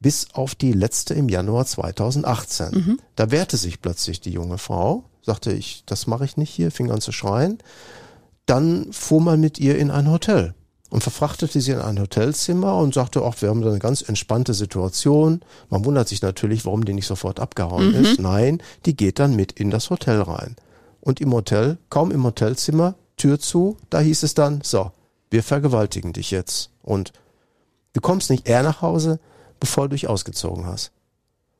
bis 0.00 0.28
auf 0.34 0.54
die 0.54 0.72
letzte 0.72 1.14
im 1.14 1.30
Januar 1.30 1.64
2018. 1.64 2.70
Mhm. 2.72 3.00
Da 3.14 3.30
wehrte 3.30 3.56
sich 3.56 3.80
plötzlich 3.80 4.20
die 4.20 4.32
junge 4.32 4.58
Frau, 4.58 5.04
sagte 5.22 5.50
ich, 5.50 5.82
das 5.86 6.06
mache 6.06 6.26
ich 6.26 6.36
nicht 6.36 6.50
hier, 6.50 6.70
fing 6.70 6.90
an 6.90 7.00
zu 7.00 7.10
schreien. 7.10 7.56
Dann 8.44 8.92
fuhr 8.92 9.22
man 9.22 9.40
mit 9.40 9.58
ihr 9.58 9.78
in 9.78 9.90
ein 9.90 10.10
Hotel 10.10 10.52
und 10.90 11.02
verfrachtete 11.02 11.58
sie 11.58 11.70
in 11.70 11.80
ein 11.80 11.98
Hotelzimmer 11.98 12.76
und 12.76 12.92
sagte, 12.92 13.22
ach, 13.24 13.40
wir 13.40 13.48
haben 13.48 13.62
da 13.62 13.70
eine 13.70 13.78
ganz 13.78 14.02
entspannte 14.02 14.52
Situation. 14.52 15.40
Man 15.70 15.86
wundert 15.86 16.08
sich 16.08 16.20
natürlich, 16.20 16.66
warum 16.66 16.84
die 16.84 16.92
nicht 16.92 17.06
sofort 17.06 17.40
abgehauen 17.40 17.92
mhm. 17.96 18.04
ist. 18.04 18.20
Nein, 18.20 18.62
die 18.84 18.94
geht 18.94 19.20
dann 19.20 19.36
mit 19.36 19.52
in 19.52 19.70
das 19.70 19.88
Hotel 19.88 20.20
rein. 20.20 20.54
Und 21.00 21.18
im 21.22 21.32
Hotel, 21.32 21.78
kaum 21.88 22.10
im 22.10 22.24
Hotelzimmer, 22.24 22.94
Tür 23.16 23.40
zu, 23.40 23.78
da 23.88 24.00
hieß 24.00 24.22
es 24.22 24.34
dann, 24.34 24.60
so, 24.62 24.90
wir 25.30 25.42
vergewaltigen 25.42 26.12
dich 26.12 26.30
jetzt. 26.30 26.70
Und 26.82 27.12
du 27.92 28.00
kommst 28.00 28.30
nicht 28.30 28.48
eher 28.48 28.62
nach 28.62 28.82
Hause, 28.82 29.18
bevor 29.60 29.88
du 29.88 29.94
dich 29.94 30.08
ausgezogen 30.08 30.66
hast. 30.66 30.92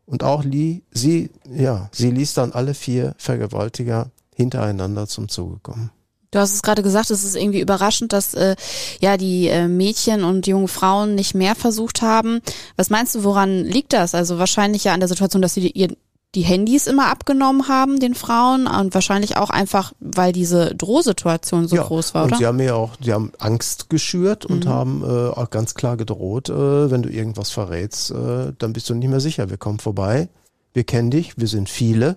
Und 0.07 0.23
auch 0.23 0.45
Lee, 0.45 0.83
sie, 0.93 1.31
ja, 1.51 1.89
sie 1.93 2.11
ließ 2.11 2.35
dann 2.35 2.53
alle 2.53 2.75
vier 2.75 3.15
Vergewaltiger 3.19 4.11
hintereinander 4.35 5.09
zum 5.09 5.29
Zuge 5.29 5.59
kommen. 5.59 5.91
Du 6.31 6.39
hast 6.39 6.53
es 6.53 6.63
gerade 6.63 6.83
gesagt, 6.83 7.11
es 7.11 7.25
ist 7.25 7.35
irgendwie 7.35 7.61
überraschend, 7.61 8.13
dass 8.13 8.35
äh, 8.35 8.57
ja 9.01 9.17
die 9.17 9.49
äh, 9.49 9.69
Mädchen 9.69 10.23
und 10.23 10.47
jungen 10.47 10.69
Frauen 10.69 11.15
nicht 11.15 11.35
mehr 11.35 11.55
versucht 11.55 12.03
haben. 12.03 12.41
Was 12.77 12.91
meinst 12.91 13.15
du, 13.15 13.25
woran 13.25 13.65
liegt 13.65 13.93
das? 13.93 14.15
Also 14.15 14.39
wahrscheinlich 14.39 14.85
ja 14.85 14.93
an 14.93 15.01
der 15.01 15.09
Situation, 15.09 15.41
dass 15.41 15.55
sie 15.55 15.71
ihr 15.71 15.97
die 16.35 16.43
Handys 16.43 16.87
immer 16.87 17.07
abgenommen 17.07 17.69
haben, 17.69 17.99
den 17.99 18.15
Frauen, 18.15 18.67
und 18.67 18.93
wahrscheinlich 18.93 19.37
auch 19.39 19.49
einfach, 19.49 19.93
weil 20.01 20.33
diese 20.33 20.75
Drohsituation 20.75 21.67
so 21.67 21.77
ja, 21.77 21.83
groß 21.85 22.13
war, 22.15 22.25
und 22.25 22.31
oder? 22.31 22.37
sie 22.39 22.47
haben 22.47 22.61
ja 22.61 22.75
auch, 22.75 22.93
sie 23.01 23.13
haben 23.13 23.33
Angst 23.39 23.89
geschürt 23.89 24.45
und 24.45 24.67
Mhm. 24.67 24.69
haben 24.69 25.03
äh, 25.03 25.07
auch 25.31 25.49
ganz 25.51 25.75
klar 25.75 25.97
gedroht, 25.97 26.51
äh, 26.51 26.91
wenn 26.91 27.03
du 27.03 27.09
irgendwas 27.09 27.51
verrätst, 27.51 28.11
äh, 28.11 28.53
dann 28.59 28.73
bist 28.75 28.91
du 28.91 28.95
nicht 28.95 29.09
mehr 29.09 29.21
sicher. 29.21 29.49
Wir 29.49 29.57
kommen 29.57 29.79
vorbei, 29.79 30.29
wir 30.75 30.85
kennen 30.85 31.11
dich, 31.11 31.39
wir 31.39 31.49
sind 31.49 31.71
viele 31.71 32.17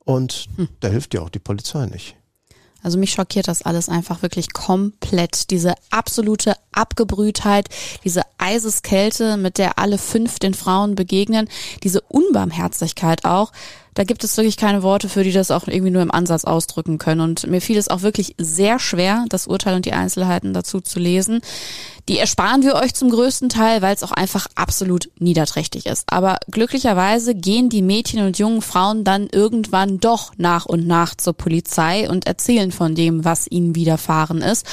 und 0.00 0.48
Hm. 0.56 0.68
da 0.80 0.88
hilft 0.88 1.12
dir 1.12 1.22
auch 1.22 1.30
die 1.30 1.38
Polizei 1.38 1.86
nicht. 1.86 2.16
Also 2.82 2.98
mich 2.98 3.12
schockiert 3.12 3.48
das 3.48 3.62
alles 3.62 3.88
einfach 3.88 4.22
wirklich 4.22 4.52
komplett. 4.52 5.50
Diese 5.50 5.74
absolute 5.90 6.54
Abgebrühtheit, 6.76 7.68
diese 8.04 8.22
Eiseskälte, 8.38 9.36
mit 9.36 9.58
der 9.58 9.78
alle 9.78 9.98
fünf 9.98 10.38
den 10.38 10.54
Frauen 10.54 10.94
begegnen, 10.94 11.48
diese 11.82 12.00
Unbarmherzigkeit 12.02 13.24
auch. 13.24 13.52
Da 13.96 14.04
gibt 14.04 14.24
es 14.24 14.36
wirklich 14.36 14.58
keine 14.58 14.82
Worte 14.82 15.08
für, 15.08 15.24
die 15.24 15.32
das 15.32 15.50
auch 15.50 15.66
irgendwie 15.66 15.90
nur 15.90 16.02
im 16.02 16.10
Ansatz 16.12 16.44
ausdrücken 16.44 16.98
können. 16.98 17.22
Und 17.22 17.46
mir 17.46 17.62
fiel 17.62 17.78
es 17.78 17.88
auch 17.88 18.02
wirklich 18.02 18.34
sehr 18.36 18.78
schwer, 18.78 19.24
das 19.30 19.46
Urteil 19.46 19.74
und 19.74 19.86
die 19.86 19.94
Einzelheiten 19.94 20.52
dazu 20.52 20.82
zu 20.82 21.00
lesen. 21.00 21.40
Die 22.06 22.18
ersparen 22.18 22.62
wir 22.62 22.74
euch 22.74 22.94
zum 22.94 23.08
größten 23.08 23.48
Teil, 23.48 23.80
weil 23.80 23.94
es 23.94 24.02
auch 24.02 24.12
einfach 24.12 24.48
absolut 24.54 25.08
niederträchtig 25.18 25.86
ist. 25.86 26.04
Aber 26.12 26.36
glücklicherweise 26.50 27.34
gehen 27.34 27.70
die 27.70 27.80
Mädchen 27.80 28.20
und 28.20 28.38
jungen 28.38 28.60
Frauen 28.60 29.02
dann 29.02 29.28
irgendwann 29.32 29.98
doch 29.98 30.32
nach 30.36 30.66
und 30.66 30.86
nach 30.86 31.14
zur 31.14 31.32
Polizei 31.32 32.08
und 32.10 32.26
erzählen 32.26 32.72
von 32.72 32.94
dem, 32.94 33.24
was 33.24 33.50
ihnen 33.50 33.74
widerfahren 33.74 34.42
ist. 34.42 34.66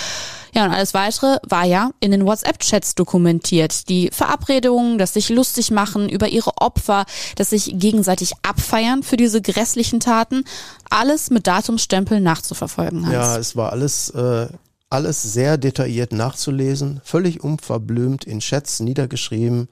Ja, 0.53 0.65
und 0.65 0.71
alles 0.71 0.93
weitere 0.93 1.37
war 1.47 1.65
ja 1.65 1.91
in 1.99 2.11
den 2.11 2.25
WhatsApp-Chats 2.25 2.95
dokumentiert. 2.95 3.89
Die 3.89 4.09
Verabredungen, 4.11 4.97
das 4.97 5.13
sich 5.13 5.29
lustig 5.29 5.71
machen 5.71 6.09
über 6.09 6.27
ihre 6.29 6.57
Opfer, 6.57 7.05
das 7.35 7.49
sich 7.49 7.71
gegenseitig 7.77 8.33
abfeiern 8.43 9.03
für 9.03 9.17
diese 9.17 9.41
grässlichen 9.41 9.99
Taten. 9.99 10.43
Alles 10.89 11.29
mit 11.29 11.47
Datumsstempel 11.47 12.19
nachzuverfolgen. 12.19 13.05
Hans. 13.05 13.13
Ja, 13.13 13.37
es 13.37 13.55
war 13.55 13.71
alles, 13.71 14.09
äh, 14.11 14.47
alles 14.89 15.23
sehr 15.23 15.57
detailliert 15.57 16.13
nachzulesen, 16.13 17.01
völlig 17.03 17.43
unverblümt 17.43 18.25
in 18.25 18.39
Chats 18.39 18.79
niedergeschrieben, 18.79 19.69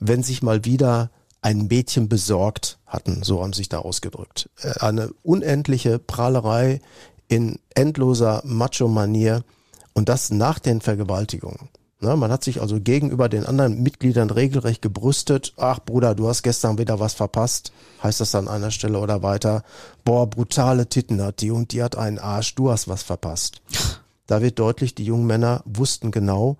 wenn 0.00 0.22
sich 0.22 0.42
mal 0.42 0.64
wieder 0.64 1.10
ein 1.42 1.66
Mädchen 1.66 2.08
besorgt 2.08 2.78
hatten, 2.86 3.22
so 3.22 3.42
haben 3.42 3.52
sich 3.52 3.68
da 3.68 3.80
ausgedrückt. 3.80 4.48
Äh, 4.62 4.78
Eine 4.80 5.10
unendliche 5.22 5.98
Prahlerei 5.98 6.80
in 7.28 7.58
endloser 7.74 8.42
Macho-Manier 8.44 9.42
und 9.92 10.08
das 10.08 10.30
nach 10.30 10.58
den 10.58 10.80
Vergewaltigungen. 10.80 11.68
Ne, 12.02 12.16
man 12.16 12.32
hat 12.32 12.42
sich 12.42 12.60
also 12.60 12.80
gegenüber 12.80 13.28
den 13.28 13.46
anderen 13.46 13.80
Mitgliedern 13.80 14.28
regelrecht 14.28 14.82
gebrüstet. 14.82 15.52
Ach 15.56 15.78
Bruder, 15.78 16.16
du 16.16 16.26
hast 16.26 16.42
gestern 16.42 16.76
wieder 16.76 16.98
was 16.98 17.14
verpasst, 17.14 17.72
heißt 18.02 18.20
das 18.20 18.34
an 18.34 18.48
einer 18.48 18.72
Stelle 18.72 18.98
oder 18.98 19.22
weiter. 19.22 19.62
Boah, 20.04 20.28
brutale 20.28 20.88
Titten 20.88 21.22
hat 21.22 21.42
die 21.42 21.52
und 21.52 21.72
die 21.72 21.80
hat 21.80 21.96
einen 21.96 22.18
Arsch, 22.18 22.56
du 22.56 22.72
hast 22.72 22.88
was 22.88 23.04
verpasst. 23.04 23.62
Da 24.26 24.42
wird 24.42 24.58
deutlich, 24.58 24.96
die 24.96 25.04
jungen 25.04 25.26
Männer 25.26 25.62
wussten 25.64 26.10
genau, 26.10 26.56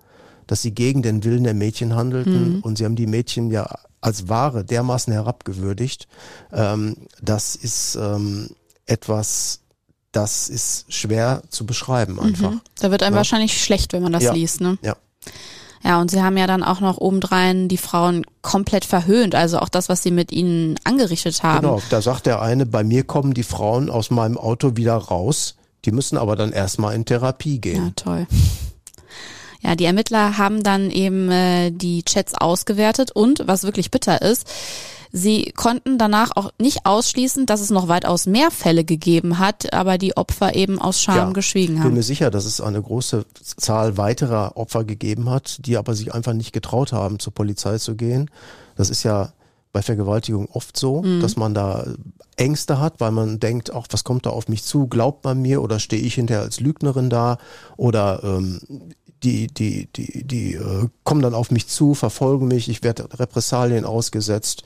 dass 0.47 0.61
sie 0.61 0.73
gegen 0.73 1.01
den 1.01 1.25
Willen 1.25 1.43
der 1.43 1.53
Mädchen 1.53 1.93
handelten 1.93 2.61
und 2.61 2.77
sie 2.77 2.85
haben 2.85 2.95
die 2.95 3.07
Mädchen 3.07 3.51
ja 3.51 3.67
als 3.99 4.29
Ware 4.29 4.63
dermaßen 4.63 5.11
herabgewürdigt. 5.11 6.07
Ähm, 6.53 6.95
das 7.21 7.55
ist 7.55 7.95
ähm, 7.95 8.49
etwas, 8.85 9.61
das 10.13 10.47
ist 10.47 10.85
schwer 10.87 11.43
zu 11.49 11.65
beschreiben 11.65 12.19
einfach. 12.21 12.51
Mhm. 12.51 12.61
Da 12.79 12.89
wird 12.91 13.03
einem 13.03 13.15
Ja. 13.15 13.17
wahrscheinlich 13.17 13.61
schlecht, 13.61 13.91
wenn 13.91 14.03
man 14.03 14.13
das 14.13 14.23
Ja. 14.23 14.33
liest, 14.33 14.61
ne? 14.61 14.77
Ja. 14.81 14.95
Ja, 15.85 15.99
und 15.99 16.09
sie 16.09 16.21
haben 16.21 16.37
ja 16.37 16.47
dann 16.47 16.63
auch 16.63 16.79
noch 16.79 16.97
obendrein 16.97 17.67
die 17.67 17.75
Frauen 17.77 18.25
komplett 18.41 18.85
verhöhnt, 18.85 19.35
also 19.35 19.59
auch 19.59 19.67
das, 19.67 19.89
was 19.89 20.01
sie 20.01 20.11
mit 20.11 20.31
ihnen 20.31 20.75
angerichtet 20.85 21.43
haben. 21.43 21.61
Genau, 21.67 21.81
da 21.89 22.01
sagt 22.01 22.25
der 22.25 22.41
eine, 22.41 22.65
bei 22.65 22.85
mir 22.85 23.03
kommen 23.03 23.33
die 23.33 23.43
Frauen 23.43 23.89
aus 23.89 24.09
meinem 24.09 24.37
Auto 24.37 24.77
wieder 24.77 24.95
raus, 24.95 25.55
die 25.83 25.91
müssen 25.91 26.17
aber 26.17 26.37
dann 26.37 26.53
erstmal 26.53 26.95
in 26.95 27.03
Therapie 27.03 27.55
Ja, 27.55 27.59
gehen. 27.59 27.93
toll. 27.97 28.27
Ja, 29.61 29.75
die 29.75 29.85
Ermittler 29.85 30.37
haben 30.37 30.61
dann 30.63 30.89
eben 30.91 31.29
äh, 31.31 31.71
die 31.71 32.03
Chats 32.03 32.33
ausgewertet 32.35 33.11
und, 33.11 33.43
was 33.45 33.63
wirklich 33.63 33.91
bitter 33.91 34.21
ist, 34.21 34.45
sie 35.15 35.53
konnten 35.55 35.97
danach 35.97 36.31
auch 36.35 36.51
nicht 36.59 36.85
ausschließen, 36.85 37.45
dass 37.45 37.61
es 37.61 37.69
noch 37.69 37.87
weitaus 37.87 38.25
mehr 38.25 38.49
Fälle 38.51 38.83
gegeben 38.83 39.37
hat, 39.39 39.71
aber 39.71 39.97
die 39.99 40.17
Opfer 40.17 40.55
eben 40.55 40.79
aus 40.79 40.99
Scham 41.01 41.15
Ja, 41.15 41.29
geschwiegen 41.31 41.75
Ich 41.75 41.79
bin 41.79 41.83
haben. 41.85 41.93
mir 41.93 42.03
sicher, 42.03 42.31
dass 42.31 42.45
es 42.45 42.59
eine 42.59 42.81
große 42.81 43.23
Zahl 43.57 43.95
weiterer 43.97 44.57
Opfer 44.57 44.83
gegeben 44.83 45.29
hat, 45.29 45.65
die 45.65 45.77
aber 45.77 45.93
sich 45.93 46.13
einfach 46.13 46.33
nicht 46.33 46.51
getraut 46.51 46.91
haben, 46.91 47.19
zur 47.19 47.33
Polizei 47.33 47.77
zu 47.77 47.95
gehen. 47.95 48.29
Das 48.75 48.89
ist 48.89 49.03
ja 49.03 49.31
bei 49.71 49.81
Vergewaltigung 49.81 50.49
oft 50.51 50.77
so, 50.77 51.01
Mhm. 51.03 51.21
dass 51.21 51.35
man 51.35 51.53
da 51.53 51.85
Ängste 52.35 52.79
hat, 52.79 52.95
weil 52.99 53.11
man 53.11 53.39
denkt, 53.39 53.73
ach, 53.73 53.85
was 53.91 54.03
kommt 54.03 54.25
da 54.25 54.31
auf 54.31 54.47
mich 54.47 54.63
zu? 54.63 54.87
Glaubt 54.87 55.23
man 55.23 55.39
mir 55.41 55.61
oder 55.61 55.79
stehe 55.79 56.01
ich 56.01 56.15
hinterher 56.15 56.41
als 56.43 56.59
Lügnerin 56.59 57.09
da? 57.11 57.37
Oder 57.77 58.21
ähm, 58.23 58.59
die, 59.23 59.47
die, 59.47 59.87
die, 59.95 60.23
die 60.23 60.53
äh, 60.53 60.87
kommen 61.03 61.21
dann 61.21 61.33
auf 61.33 61.51
mich 61.51 61.67
zu, 61.67 61.93
verfolgen 61.93 62.47
mich, 62.47 62.69
ich 62.69 62.83
werde 62.83 63.07
Repressalien 63.17 63.85
ausgesetzt. 63.85 64.63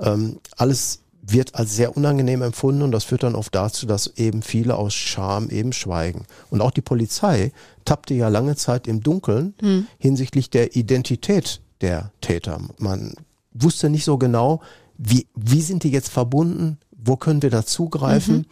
Ähm, 0.00 0.38
alles 0.56 1.00
wird 1.22 1.54
als 1.54 1.76
sehr 1.76 1.96
unangenehm 1.96 2.42
empfunden 2.42 2.82
und 2.82 2.90
das 2.92 3.04
führt 3.04 3.22
dann 3.22 3.34
oft 3.34 3.54
dazu, 3.54 3.86
dass 3.86 4.06
eben 4.16 4.42
viele 4.42 4.76
aus 4.76 4.94
Scham 4.94 5.50
eben 5.50 5.72
schweigen. 5.72 6.24
Und 6.50 6.62
auch 6.62 6.70
die 6.70 6.80
Polizei 6.80 7.52
tappte 7.84 8.14
ja 8.14 8.28
lange 8.28 8.56
Zeit 8.56 8.86
im 8.86 9.02
Dunkeln 9.02 9.54
hinsichtlich 9.98 10.48
der 10.48 10.74
Identität 10.74 11.60
der 11.82 12.12
Täter. 12.22 12.60
Man 12.78 13.12
wusste 13.52 13.90
nicht 13.90 14.04
so 14.04 14.16
genau, 14.16 14.62
wie, 14.96 15.26
wie 15.34 15.60
sind 15.60 15.84
die 15.84 15.90
jetzt 15.90 16.08
verbunden, 16.08 16.78
wo 16.96 17.16
können 17.16 17.42
wir 17.42 17.50
da 17.50 17.64
zugreifen. 17.64 18.46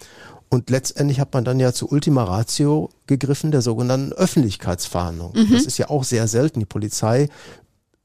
Und 0.48 0.70
letztendlich 0.70 1.18
hat 1.20 1.34
man 1.34 1.44
dann 1.44 1.58
ja 1.58 1.72
zu 1.72 1.88
Ultima 1.90 2.24
Ratio 2.24 2.90
gegriffen, 3.06 3.50
der 3.50 3.62
sogenannten 3.62 4.12
Öffentlichkeitsfahndung. 4.12 5.32
Das 5.50 5.64
ist 5.64 5.78
ja 5.78 5.90
auch 5.90 6.04
sehr 6.04 6.28
selten. 6.28 6.60
Die 6.60 6.66
Polizei 6.66 7.28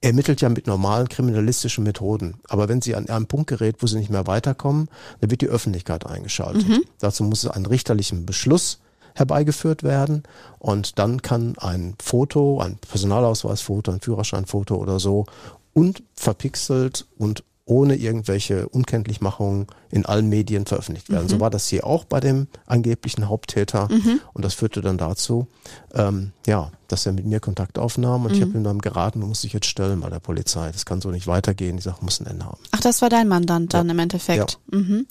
ermittelt 0.01 0.41
ja 0.41 0.49
mit 0.49 0.65
normalen 0.65 1.07
kriminalistischen 1.07 1.83
Methoden. 1.83 2.35
Aber 2.49 2.67
wenn 2.67 2.81
sie 2.81 2.95
an 2.95 3.07
einen 3.09 3.27
Punkt 3.27 3.47
gerät, 3.47 3.77
wo 3.79 3.87
sie 3.87 3.97
nicht 3.97 4.09
mehr 4.09 4.25
weiterkommen, 4.25 4.89
dann 5.19 5.29
wird 5.29 5.41
die 5.41 5.47
Öffentlichkeit 5.47 6.07
eingeschaltet. 6.07 6.65
Dazu 6.99 7.23
muss 7.23 7.43
es 7.43 7.51
einen 7.51 7.67
richterlichen 7.67 8.25
Beschluss 8.25 8.79
herbeigeführt 9.13 9.83
werden 9.83 10.23
und 10.57 10.97
dann 10.97 11.21
kann 11.21 11.55
ein 11.59 11.95
Foto, 12.01 12.59
ein 12.59 12.77
Personalausweisfoto, 12.77 13.91
ein 13.91 14.01
Führerscheinfoto 14.01 14.75
oder 14.75 14.99
so 14.99 15.25
unverpixelt 15.73 17.05
und 17.17 17.43
ohne 17.71 17.95
irgendwelche 17.95 18.67
Unkenntlichmachungen 18.67 19.67
in 19.91 20.05
allen 20.05 20.27
Medien 20.27 20.65
veröffentlicht 20.65 21.09
werden. 21.09 21.29
So 21.29 21.39
war 21.39 21.49
das 21.49 21.69
hier 21.69 21.87
auch 21.87 22.03
bei 22.03 22.19
dem 22.19 22.47
angeblichen 22.65 23.29
Haupttäter. 23.29 23.87
Und 24.33 24.43
das 24.43 24.55
führte 24.55 24.81
dann 24.81 24.97
dazu, 24.97 25.47
ähm, 25.93 26.33
ja, 26.45 26.71
dass 26.89 27.05
er 27.05 27.13
mit 27.13 27.25
mir 27.25 27.39
Kontakt 27.39 27.79
aufnahm 27.79 28.25
und 28.25 28.33
ich 28.33 28.41
habe 28.41 28.51
ihm 28.51 28.65
dann 28.65 28.79
geraten, 28.79 29.21
du 29.21 29.27
musst 29.27 29.45
dich 29.45 29.53
jetzt 29.53 29.67
stellen 29.67 30.01
bei 30.01 30.09
der 30.09 30.19
Polizei. 30.19 30.69
Das 30.69 30.85
kann 30.85 30.99
so 30.99 31.11
nicht 31.11 31.27
weitergehen. 31.27 31.77
Die 31.77 31.81
Sache 31.83 32.03
muss 32.03 32.19
ein 32.19 32.25
Ende 32.25 32.45
haben. 32.45 32.59
Ach, 32.71 32.81
das 32.81 33.01
war 33.01 33.07
dein 33.07 33.29
Mandant 33.29 33.73
dann 33.73 33.89
im 33.89 33.99
Endeffekt. 33.99 34.59
Mhm. 34.69 35.07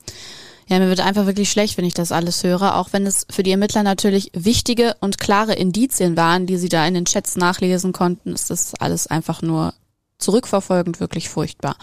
Ja, 0.68 0.78
mir 0.80 0.88
wird 0.88 1.00
einfach 1.00 1.24
wirklich 1.24 1.50
schlecht, 1.50 1.78
wenn 1.78 1.86
ich 1.86 1.94
das 1.94 2.12
alles 2.12 2.44
höre, 2.44 2.76
auch 2.76 2.92
wenn 2.92 3.06
es 3.06 3.26
für 3.30 3.42
die 3.42 3.52
Ermittler 3.52 3.82
natürlich 3.82 4.32
wichtige 4.34 4.96
und 5.00 5.16
klare 5.16 5.54
Indizien 5.54 6.14
waren, 6.18 6.44
die 6.44 6.58
sie 6.58 6.68
da 6.68 6.86
in 6.86 6.92
den 6.92 7.06
Chats 7.06 7.36
nachlesen 7.36 7.92
konnten, 7.92 8.34
ist 8.34 8.50
das 8.50 8.74
alles 8.74 9.06
einfach 9.06 9.40
nur 9.40 9.72
zurückverfolgend 10.20 11.00
wirklich 11.00 11.28
furchtbar. 11.28 11.76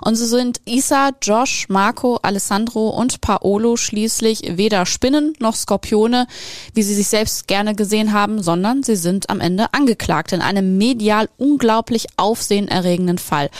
Und 0.00 0.16
so 0.16 0.26
sind 0.26 0.60
Isa, 0.64 1.10
Josh, 1.22 1.68
Marco, 1.68 2.18
Alessandro 2.22 2.90
und 2.90 3.20
Paolo 3.20 3.76
schließlich 3.76 4.56
weder 4.56 4.86
Spinnen 4.86 5.34
noch 5.38 5.56
Skorpione, 5.56 6.26
wie 6.74 6.82
sie 6.82 6.94
sich 6.94 7.08
selbst 7.08 7.46
gerne 7.46 7.74
gesehen 7.74 8.12
haben, 8.12 8.42
sondern 8.42 8.82
sie 8.82 8.96
sind 8.96 9.30
am 9.30 9.40
Ende 9.40 9.72
angeklagt 9.72 10.32
in 10.32 10.42
einem 10.42 10.78
medial 10.78 11.28
unglaublich 11.36 12.06
aufsehenerregenden 12.16 13.18
Fall. 13.18 13.50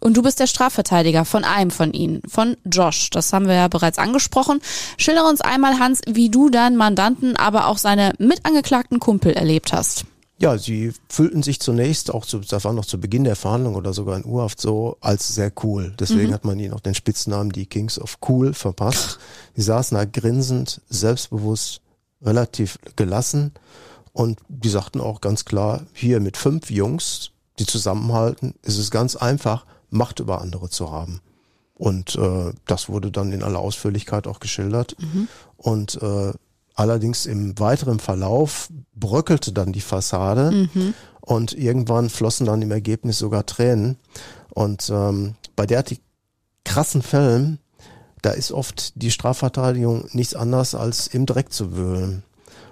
Und 0.00 0.16
du 0.16 0.22
bist 0.22 0.40
der 0.40 0.46
Strafverteidiger 0.46 1.24
von 1.24 1.44
einem 1.44 1.70
von 1.70 1.92
ihnen, 1.92 2.22
von 2.28 2.56
Josh. 2.64 3.10
Das 3.10 3.32
haben 3.32 3.46
wir 3.46 3.54
ja 3.54 3.68
bereits 3.68 3.98
angesprochen. 3.98 4.60
Schildere 4.96 5.26
uns 5.26 5.40
einmal, 5.40 5.78
Hans, 5.78 6.00
wie 6.06 6.30
du 6.30 6.50
deinen 6.50 6.76
Mandanten, 6.76 7.36
aber 7.36 7.66
auch 7.66 7.78
seine 7.78 8.12
mitangeklagten 8.18 9.00
Kumpel 9.00 9.32
erlebt 9.32 9.72
hast. 9.72 10.04
Ja, 10.38 10.58
sie 10.58 10.92
fühlten 11.08 11.42
sich 11.42 11.60
zunächst 11.60 12.12
auch 12.12 12.26
zu, 12.26 12.40
das 12.40 12.64
war 12.64 12.74
noch 12.74 12.84
zu 12.84 13.00
Beginn 13.00 13.24
der 13.24 13.36
Verhandlung 13.36 13.74
oder 13.74 13.94
sogar 13.94 14.16
in 14.18 14.24
Urhaft 14.26 14.60
so, 14.60 14.98
als 15.00 15.34
sehr 15.34 15.50
cool. 15.62 15.94
Deswegen 15.98 16.34
hat 16.34 16.44
man 16.44 16.58
ihnen 16.58 16.74
auch 16.74 16.80
den 16.80 16.94
Spitznamen 16.94 17.50
die 17.50 17.64
Kings 17.64 17.98
of 17.98 18.18
Cool 18.26 18.52
verpasst. 18.52 19.18
Sie 19.54 19.62
saßen 19.62 19.96
da 19.96 20.04
grinsend, 20.04 20.82
selbstbewusst, 20.90 21.80
relativ 22.20 22.78
gelassen 22.96 23.52
und 24.12 24.38
die 24.48 24.68
sagten 24.70 25.00
auch 25.00 25.20
ganz 25.20 25.44
klar, 25.44 25.86
hier 25.92 26.20
mit 26.20 26.36
fünf 26.36 26.70
Jungs, 26.70 27.32
die 27.58 27.66
zusammenhalten, 27.66 28.54
ist 28.62 28.78
es 28.78 28.90
ganz 28.90 29.16
einfach, 29.16 29.66
Macht 29.90 30.20
über 30.20 30.40
andere 30.40 30.68
zu 30.68 30.90
haben. 30.90 31.20
Und 31.74 32.16
äh, 32.16 32.52
das 32.66 32.88
wurde 32.88 33.10
dann 33.10 33.32
in 33.32 33.42
aller 33.42 33.58
Ausführlichkeit 33.58 34.26
auch 34.26 34.40
geschildert. 34.40 34.96
Und 35.56 36.00
äh, 36.02 36.32
allerdings 36.76 37.26
im 37.26 37.58
weiteren 37.58 37.98
Verlauf 37.98 38.68
bröckelte 38.94 39.52
dann 39.52 39.72
die 39.72 39.80
Fassade 39.80 40.68
und 41.20 41.52
irgendwann 41.52 42.08
flossen 42.08 42.46
dann 42.46 42.62
im 42.62 42.70
Ergebnis 42.70 43.18
sogar 43.18 43.44
Tränen. 43.46 43.96
Und 44.50 44.90
ähm, 44.90 45.34
bei 45.56 45.66
derartig 45.66 46.00
krassen 46.64 47.02
Fällen, 47.02 47.58
da 48.22 48.30
ist 48.30 48.52
oft 48.52 48.92
die 48.94 49.10
Strafverteidigung 49.10 50.08
nichts 50.12 50.34
anderes 50.34 50.74
als 50.74 51.08
im 51.08 51.26
Dreck 51.26 51.52
zu 51.52 51.76
wühlen. 51.76 52.22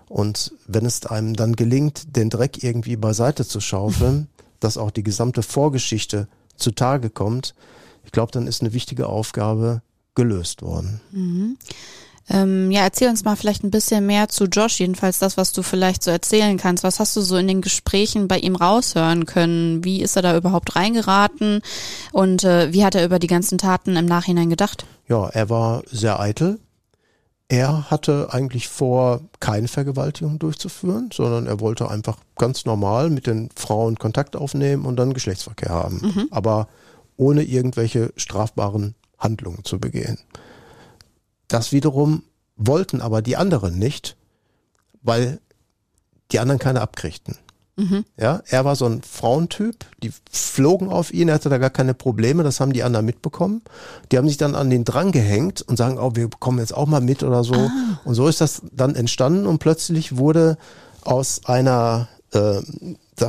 Und 0.09 0.53
wenn 0.67 0.87
es 0.87 1.05
einem 1.07 1.35
dann 1.35 1.57
gelingt, 1.57 2.17
den 2.17 2.31
Dreck 2.31 2.63
irgendwie 2.63 2.97
beiseite 2.97 3.47
zu 3.47 3.61
schaufeln, 3.61 4.29
dass 4.61 4.79
auch 4.79 4.91
die 4.91 5.03
gesamte 5.03 5.43
Vorgeschichte 5.43 6.29
zutage 6.57 7.11
kommt, 7.11 7.55
ich 8.05 8.13
glaube, 8.13 8.33
dann 8.33 8.47
ist 8.47 8.61
eine 8.61 8.73
wichtige 8.73 9.09
Aufgabe 9.09 9.83
gelöst 10.15 10.63
worden. 10.63 11.01
Mhm. 11.11 11.57
Ähm, 12.31 12.71
ja, 12.71 12.83
erzähl 12.83 13.11
uns 13.11 13.25
mal 13.25 13.37
vielleicht 13.37 13.65
ein 13.65 13.71
bisschen 13.71 14.07
mehr 14.07 14.29
zu 14.29 14.45
Josh, 14.47 14.81
jedenfalls 14.81 15.19
das, 15.19 15.37
was 15.37 15.53
du 15.53 15.63
vielleicht 15.63 16.03
so 16.03 16.11
erzählen 16.11 16.57
kannst. 16.57 16.83
Was 16.83 16.99
hast 16.99 17.15
du 17.17 17.21
so 17.21 17.37
in 17.37 17.49
den 17.49 17.61
Gesprächen 17.61 18.29
bei 18.29 18.39
ihm 18.39 18.57
raushören 18.57 19.27
können? 19.27 19.85
Wie 19.85 20.01
ist 20.01 20.17
er 20.17 20.23
da 20.23 20.37
überhaupt 20.37 20.75
reingeraten 20.75 21.61
und 22.13 22.45
äh, 22.45 22.73
wie 22.73 22.85
hat 22.85 22.95
er 22.95 23.05
über 23.05 23.19
die 23.19 23.27
ganzen 23.27 23.59
Taten 23.59 23.97
im 23.97 24.07
Nachhinein 24.07 24.49
gedacht? 24.49 24.87
Ja, 25.07 25.29
er 25.29 25.51
war 25.51 25.83
sehr 25.91 26.19
eitel. 26.19 26.61
Er 27.49 27.91
hatte 27.91 28.29
eigentlich 28.31 28.69
vor, 28.69 29.21
keine 29.39 29.69
Vergewaltigung 29.69 30.39
durchzuführen, 30.39 31.11
sondern 31.13 31.47
er 31.47 31.61
wollte 31.61 31.91
einfach 31.91 32.17
ganz 32.37 32.65
normal 32.65 33.11
mit 33.11 33.27
den 33.27 33.51
Frauen 33.55 33.97
Kontakt 33.99 34.35
aufnehmen 34.35 34.87
und 34.87 34.97
dann 34.97 35.13
Geschlechtsverkehr 35.13 35.69
haben. 35.69 36.01
Mhm. 36.03 36.29
Aber 36.31 36.69
ohne 37.17 37.43
irgendwelche 37.43 38.13
strafbaren 38.17 38.95
Handlungen 39.19 39.63
zu 39.63 39.79
begehen. 39.79 40.19
Das 41.49 41.73
wiederum 41.73 42.23
wollten 42.57 43.01
aber 43.01 43.23
die 43.23 43.37
anderen 43.37 43.79
nicht, 43.79 44.17
weil 45.03 45.41
die 46.31 46.39
anderen 46.39 46.59
keine 46.59 46.81
abkriegten. 46.81 47.37
Mhm. 47.77 48.05
Ja, 48.17 48.43
er 48.47 48.65
war 48.65 48.77
so 48.77 48.87
ein 48.87 49.03
Frauentyp, 49.03 49.85
die 50.03 50.13
flogen 50.31 50.89
auf 50.89 51.13
ihn, 51.13 51.29
er 51.29 51.35
hatte 51.35 51.49
da 51.49 51.59
gar 51.59 51.71
keine 51.71 51.93
Probleme, 51.93 52.45
das 52.45 52.61
haben 52.61 52.73
die 52.73 52.85
anderen 52.85 53.05
mitbekommen. 53.05 53.63
Die 54.11 54.17
haben 54.17 54.29
sich 54.29 54.37
dann 54.37 54.55
an 54.55 54.71
den 54.71 54.85
Drang 54.85 55.11
gehängt 55.11 55.63
und 55.63 55.77
sagen, 55.77 55.99
oh, 55.99 56.13
wir 56.15 56.31
kommen 56.39 56.61
jetzt 56.61 56.75
auch 56.75 56.87
mal 56.87 57.01
mit 57.01 57.25
oder 57.25 57.43
so. 57.43 57.55
Ah. 57.55 58.01
Und 58.05 58.15
so 58.15 58.29
ist 58.29 58.41
das 58.41 58.63
dann 58.73 58.95
entstanden 58.95 59.47
und 59.47 59.59
plötzlich 59.59 60.17
wurde 60.17 60.57
aus 61.03 61.41
einer, 61.47 62.09
äh, 62.33 62.61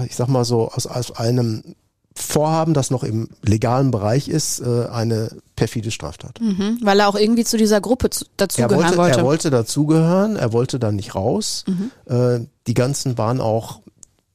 ich 0.05 0.15
sag 0.15 0.27
mal 0.27 0.45
so, 0.45 0.69
aus, 0.69 0.85
aus 0.85 1.11
einem 1.11 1.75
Vorhaben, 2.17 2.73
das 2.73 2.91
noch 2.91 3.03
im 3.03 3.27
legalen 3.43 3.91
Bereich 3.91 4.29
ist, 4.29 4.61
äh, 4.61 4.87
eine 4.87 5.29
perfide 5.57 5.91
Straftat. 5.91 6.39
Mhm, 6.39 6.79
weil 6.81 6.99
er 7.01 7.09
auch 7.09 7.15
irgendwie 7.15 7.43
zu 7.43 7.57
dieser 7.57 7.81
Gruppe 7.81 8.09
dazugehören 8.37 8.83
wollte, 8.83 8.97
wollte. 8.97 9.17
Er 9.19 9.23
wollte 9.25 9.49
dazugehören, 9.49 10.35
er 10.37 10.53
wollte 10.53 10.79
dann 10.79 10.95
nicht 10.95 11.13
raus. 11.13 11.65
Mhm. 11.67 11.91
Äh, 12.11 12.47
die 12.67 12.73
ganzen 12.73 13.17
waren 13.17 13.41
auch, 13.41 13.81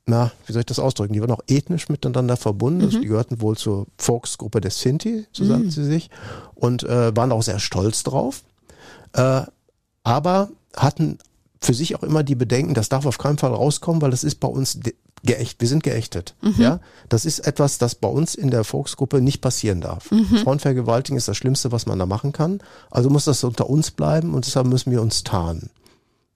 na, 0.04 0.30
wie 0.44 0.52
soll 0.52 0.60
ich 0.60 0.66
das 0.66 0.78
ausdrücken, 0.78 1.14
die 1.14 1.22
waren 1.22 1.30
auch 1.30 1.42
ethnisch 1.48 1.88
miteinander 1.88 2.36
verbunden. 2.36 2.82
Also 2.82 2.88
mhm. 2.88 2.96
Also 2.96 3.00
die 3.00 3.08
gehörten 3.08 3.40
wohl 3.40 3.56
zur 3.56 3.86
Volksgruppe 3.96 4.60
des 4.60 4.78
Sinti, 4.78 5.26
so 5.32 5.46
sagten 5.46 5.66
mhm. 5.66 5.70
sie 5.70 5.84
sich, 5.84 6.10
und 6.54 6.82
äh, 6.82 7.16
waren 7.16 7.32
auch 7.32 7.42
sehr 7.42 7.60
stolz 7.60 8.02
drauf. 8.02 8.42
Äh, 9.14 9.42
aber 10.02 10.50
hatten 10.76 11.18
für 11.62 11.74
sich 11.74 11.94
auch 11.96 12.02
immer 12.02 12.22
die 12.22 12.34
Bedenken, 12.34 12.74
das 12.74 12.88
darf 12.88 13.06
auf 13.06 13.18
keinen 13.18 13.38
Fall 13.38 13.52
rauskommen, 13.52 14.00
weil 14.00 14.10
das 14.10 14.24
ist 14.24 14.40
bei 14.40 14.48
uns 14.48 14.80
geächt, 15.22 15.60
wir 15.60 15.68
sind 15.68 15.82
geächtet. 15.82 16.34
Mhm. 16.40 16.54
Ja, 16.56 16.80
das 17.08 17.24
ist 17.26 17.40
etwas, 17.40 17.78
das 17.78 17.94
bei 17.94 18.08
uns 18.08 18.34
in 18.34 18.50
der 18.50 18.64
Volksgruppe 18.64 19.20
nicht 19.20 19.40
passieren 19.40 19.80
darf. 19.80 20.10
Mhm. 20.10 20.38
Frauenvergewaltigung 20.38 21.18
ist 21.18 21.28
das 21.28 21.36
Schlimmste, 21.36 21.72
was 21.72 21.86
man 21.86 21.98
da 21.98 22.06
machen 22.06 22.32
kann. 22.32 22.60
Also 22.90 23.10
muss 23.10 23.26
das 23.26 23.44
unter 23.44 23.68
uns 23.68 23.90
bleiben 23.90 24.34
und 24.34 24.46
deshalb 24.46 24.66
müssen 24.66 24.90
wir 24.90 25.02
uns 25.02 25.22
tarnen. 25.22 25.70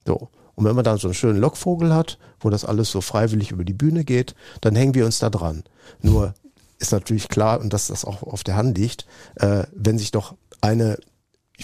So. 0.05 0.29
Und 0.53 0.63
wenn 0.63 0.75
man 0.75 0.85
dann 0.85 0.97
so 0.97 1.07
einen 1.07 1.15
schönen 1.15 1.39
Lockvogel 1.39 1.93
hat, 1.93 2.17
wo 2.39 2.49
das 2.49 2.63
alles 2.63 2.89
so 2.89 3.01
freiwillig 3.01 3.51
über 3.51 3.65
die 3.65 3.73
Bühne 3.73 4.05
geht, 4.05 4.35
dann 4.61 4.75
hängen 4.75 4.93
wir 4.93 5.05
uns 5.05 5.19
da 5.19 5.29
dran. 5.29 5.63
Nur 6.01 6.33
ist 6.79 6.91
natürlich 6.91 7.27
klar, 7.27 7.59
und 7.59 7.73
dass 7.73 7.87
das 7.87 8.05
auch 8.05 8.23
auf 8.23 8.43
der 8.43 8.55
Hand 8.55 8.77
liegt, 8.77 9.05
äh, 9.35 9.63
wenn 9.73 9.97
sich 9.97 10.11
doch 10.11 10.35
eine 10.61 10.97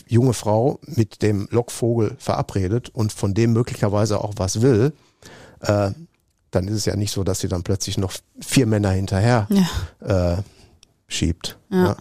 junge 0.07 0.33
Frau 0.33 0.79
mit 0.85 1.21
dem 1.21 1.47
Lockvogel 1.51 2.15
verabredet 2.17 2.89
und 2.89 3.11
von 3.11 3.33
dem 3.33 3.53
möglicherweise 3.53 4.23
auch 4.23 4.33
was 4.37 4.61
will, 4.61 4.93
äh, 5.61 5.91
dann 6.51 6.67
ist 6.67 6.75
es 6.75 6.85
ja 6.85 6.95
nicht 6.95 7.11
so, 7.11 7.23
dass 7.23 7.39
sie 7.39 7.47
dann 7.47 7.63
plötzlich 7.63 7.97
noch 7.97 8.13
vier 8.39 8.65
Männer 8.65 8.91
hinterher 8.91 9.47
ja. 9.49 10.35
äh, 10.35 10.41
schiebt. 11.07 11.57
Ja. 11.69 11.85
ja. 11.85 11.97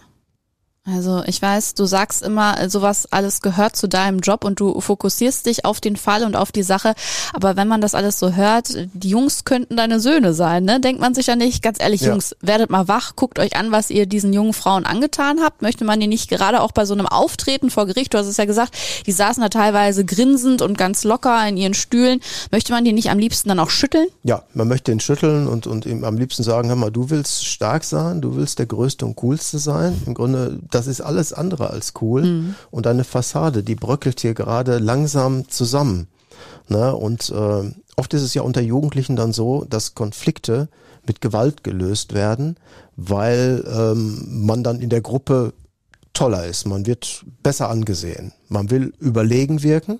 Also 0.93 1.23
ich 1.25 1.41
weiß, 1.41 1.75
du 1.75 1.85
sagst 1.85 2.21
immer, 2.21 2.69
sowas 2.69 3.07
alles 3.11 3.41
gehört 3.41 3.75
zu 3.75 3.87
deinem 3.87 4.19
Job 4.19 4.43
und 4.43 4.59
du 4.59 4.79
fokussierst 4.79 5.45
dich 5.45 5.65
auf 5.65 5.81
den 5.81 5.95
Fall 5.95 6.23
und 6.23 6.35
auf 6.35 6.51
die 6.51 6.63
Sache. 6.63 6.93
Aber 7.33 7.55
wenn 7.55 7.67
man 7.67 7.81
das 7.81 7.95
alles 7.95 8.19
so 8.19 8.33
hört, 8.33 8.87
die 8.93 9.09
Jungs 9.09 9.45
könnten 9.45 9.77
deine 9.77 9.99
Söhne 9.99 10.33
sein, 10.33 10.63
ne? 10.63 10.79
Denkt 10.79 11.01
man 11.01 11.13
sich 11.13 11.27
ja 11.27 11.35
nicht, 11.35 11.61
ganz 11.63 11.79
ehrlich, 11.81 12.01
ja. 12.01 12.09
Jungs, 12.09 12.35
werdet 12.41 12.69
mal 12.69 12.87
wach, 12.87 13.15
guckt 13.15 13.39
euch 13.39 13.55
an, 13.55 13.71
was 13.71 13.89
ihr 13.89 14.05
diesen 14.05 14.33
jungen 14.33 14.53
Frauen 14.53 14.85
angetan 14.85 15.41
habt. 15.41 15.61
Möchte 15.61 15.85
man 15.85 15.99
die 15.99 16.07
nicht 16.07 16.29
gerade 16.29 16.61
auch 16.61 16.71
bei 16.71 16.85
so 16.85 16.93
einem 16.93 17.07
Auftreten 17.07 17.69
vor 17.69 17.85
Gericht, 17.85 18.13
du 18.13 18.17
hast 18.17 18.27
es 18.27 18.37
ja 18.37 18.45
gesagt, 18.45 18.75
die 19.05 19.11
saßen 19.11 19.41
da 19.41 19.49
teilweise 19.49 20.05
grinsend 20.05 20.61
und 20.61 20.77
ganz 20.77 21.03
locker 21.03 21.47
in 21.47 21.57
ihren 21.57 21.73
Stühlen. 21.73 22.19
Möchte 22.51 22.71
man 22.71 22.83
die 22.83 22.93
nicht 22.93 23.09
am 23.09 23.19
liebsten 23.19 23.49
dann 23.49 23.59
auch 23.59 23.69
schütteln? 23.69 24.07
Ja, 24.23 24.43
man 24.53 24.67
möchte 24.67 24.91
ihn 24.91 24.99
schütteln 24.99 25.47
und, 25.47 25.67
und 25.67 25.85
ihm 25.85 26.03
am 26.03 26.17
liebsten 26.17 26.43
sagen, 26.43 26.69
hör 26.69 26.75
mal, 26.75 26.91
du 26.91 27.09
willst 27.09 27.45
stark 27.45 27.83
sein, 27.83 28.21
du 28.21 28.35
willst 28.35 28.59
der 28.59 28.65
Größte 28.65 29.05
und 29.05 29.15
Coolste 29.15 29.59
sein. 29.59 30.01
Im 30.05 30.13
Grunde 30.13 30.59
das 30.71 30.80
ist 30.87 31.01
alles 31.01 31.33
andere 31.33 31.69
als 31.69 31.93
cool. 32.01 32.23
Mhm. 32.23 32.55
Und 32.69 32.87
eine 32.87 33.03
Fassade, 33.03 33.63
die 33.63 33.75
bröckelt 33.75 34.19
hier 34.21 34.33
gerade 34.33 34.77
langsam 34.77 35.49
zusammen. 35.49 36.07
Ne? 36.67 36.95
Und 36.95 37.29
äh, 37.29 37.71
oft 37.95 38.13
ist 38.13 38.21
es 38.21 38.33
ja 38.33 38.41
unter 38.41 38.61
Jugendlichen 38.61 39.15
dann 39.15 39.33
so, 39.33 39.65
dass 39.69 39.95
Konflikte 39.95 40.69
mit 41.05 41.21
Gewalt 41.21 41.63
gelöst 41.63 42.13
werden, 42.13 42.57
weil 42.95 43.63
ähm, 43.67 44.45
man 44.45 44.63
dann 44.63 44.79
in 44.79 44.89
der 44.89 45.01
Gruppe 45.01 45.53
toller 46.13 46.45
ist. 46.45 46.65
Man 46.65 46.85
wird 46.85 47.25
besser 47.41 47.69
angesehen. 47.69 48.33
Man 48.49 48.69
will 48.69 48.93
überlegen 48.99 49.63
wirken, 49.63 49.99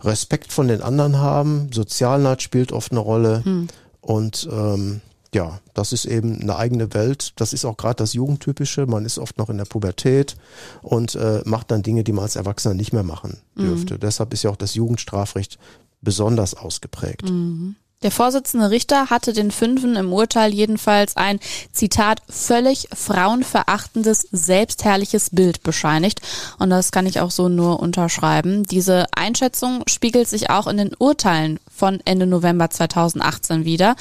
Respekt 0.00 0.52
von 0.52 0.68
den 0.68 0.82
anderen 0.82 1.18
haben, 1.18 1.70
Sozialnheit 1.72 2.42
spielt 2.42 2.72
oft 2.72 2.92
eine 2.92 3.00
Rolle. 3.00 3.44
Hm. 3.44 3.68
Und 4.00 4.48
ähm, 4.50 5.00
ja, 5.34 5.60
das 5.72 5.92
ist 5.92 6.04
eben 6.04 6.42
eine 6.42 6.56
eigene 6.56 6.92
Welt. 6.92 7.32
Das 7.40 7.52
ist 7.52 7.64
auch 7.64 7.76
gerade 7.76 7.96
das 7.96 8.12
Jugendtypische. 8.12 8.86
Man 8.86 9.04
ist 9.04 9.18
oft 9.18 9.38
noch 9.38 9.48
in 9.48 9.56
der 9.56 9.64
Pubertät 9.64 10.36
und 10.82 11.14
äh, 11.14 11.42
macht 11.44 11.70
dann 11.70 11.82
Dinge, 11.82 12.04
die 12.04 12.12
man 12.12 12.24
als 12.24 12.36
Erwachsener 12.36 12.74
nicht 12.74 12.92
mehr 12.92 13.02
machen 13.02 13.38
dürfte. 13.56 13.94
Mhm. 13.94 14.00
Deshalb 14.00 14.32
ist 14.34 14.42
ja 14.42 14.50
auch 14.50 14.56
das 14.56 14.74
Jugendstrafrecht 14.74 15.58
besonders 16.02 16.54
ausgeprägt. 16.54 17.30
Mhm. 17.30 17.76
Der 18.02 18.10
Vorsitzende 18.10 18.70
Richter 18.70 19.10
hatte 19.10 19.32
den 19.32 19.52
Fünfen 19.52 19.94
im 19.94 20.12
Urteil 20.12 20.52
jedenfalls 20.52 21.16
ein, 21.16 21.38
Zitat, 21.72 22.20
völlig 22.28 22.88
frauenverachtendes, 22.92 24.26
selbstherrliches 24.32 25.30
Bild 25.30 25.62
bescheinigt. 25.62 26.20
Und 26.58 26.70
das 26.70 26.90
kann 26.90 27.06
ich 27.06 27.20
auch 27.20 27.30
so 27.30 27.48
nur 27.48 27.80
unterschreiben. 27.80 28.64
Diese 28.64 29.06
Einschätzung 29.16 29.84
spiegelt 29.86 30.28
sich 30.28 30.50
auch 30.50 30.66
in 30.66 30.78
den 30.78 30.94
Urteilen 30.98 31.60
von 31.74 32.00
Ende 32.04 32.26
November 32.26 32.70
2018 32.70 33.64
wieder. 33.64 33.94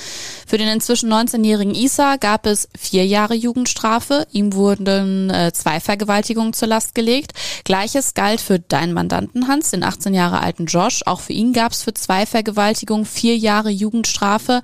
Für 0.47 0.57
den 0.57 0.67
inzwischen 0.67 1.11
19-jährigen 1.11 1.75
Isa 1.75 2.17
gab 2.17 2.45
es 2.45 2.67
vier 2.77 3.05
Jahre 3.05 3.35
Jugendstrafe. 3.35 4.27
Ihm 4.31 4.53
wurden 4.53 5.29
äh, 5.29 5.51
zwei 5.53 5.79
Vergewaltigungen 5.79 6.53
zur 6.53 6.67
Last 6.67 6.95
gelegt. 6.95 7.33
Gleiches 7.63 8.13
galt 8.13 8.41
für 8.41 8.59
deinen 8.59 8.93
Mandanten 8.93 9.47
Hans, 9.47 9.71
den 9.71 9.83
18 9.83 10.13
Jahre 10.13 10.41
alten 10.41 10.65
Josh. 10.65 11.03
Auch 11.05 11.21
für 11.21 11.33
ihn 11.33 11.53
gab 11.53 11.71
es 11.71 11.83
für 11.83 11.93
zwei 11.93 12.25
Vergewaltigungen 12.25 13.05
vier 13.05 13.37
Jahre 13.37 13.69
Jugendstrafe. 13.69 13.90
Jugendstrafe. 13.91 14.61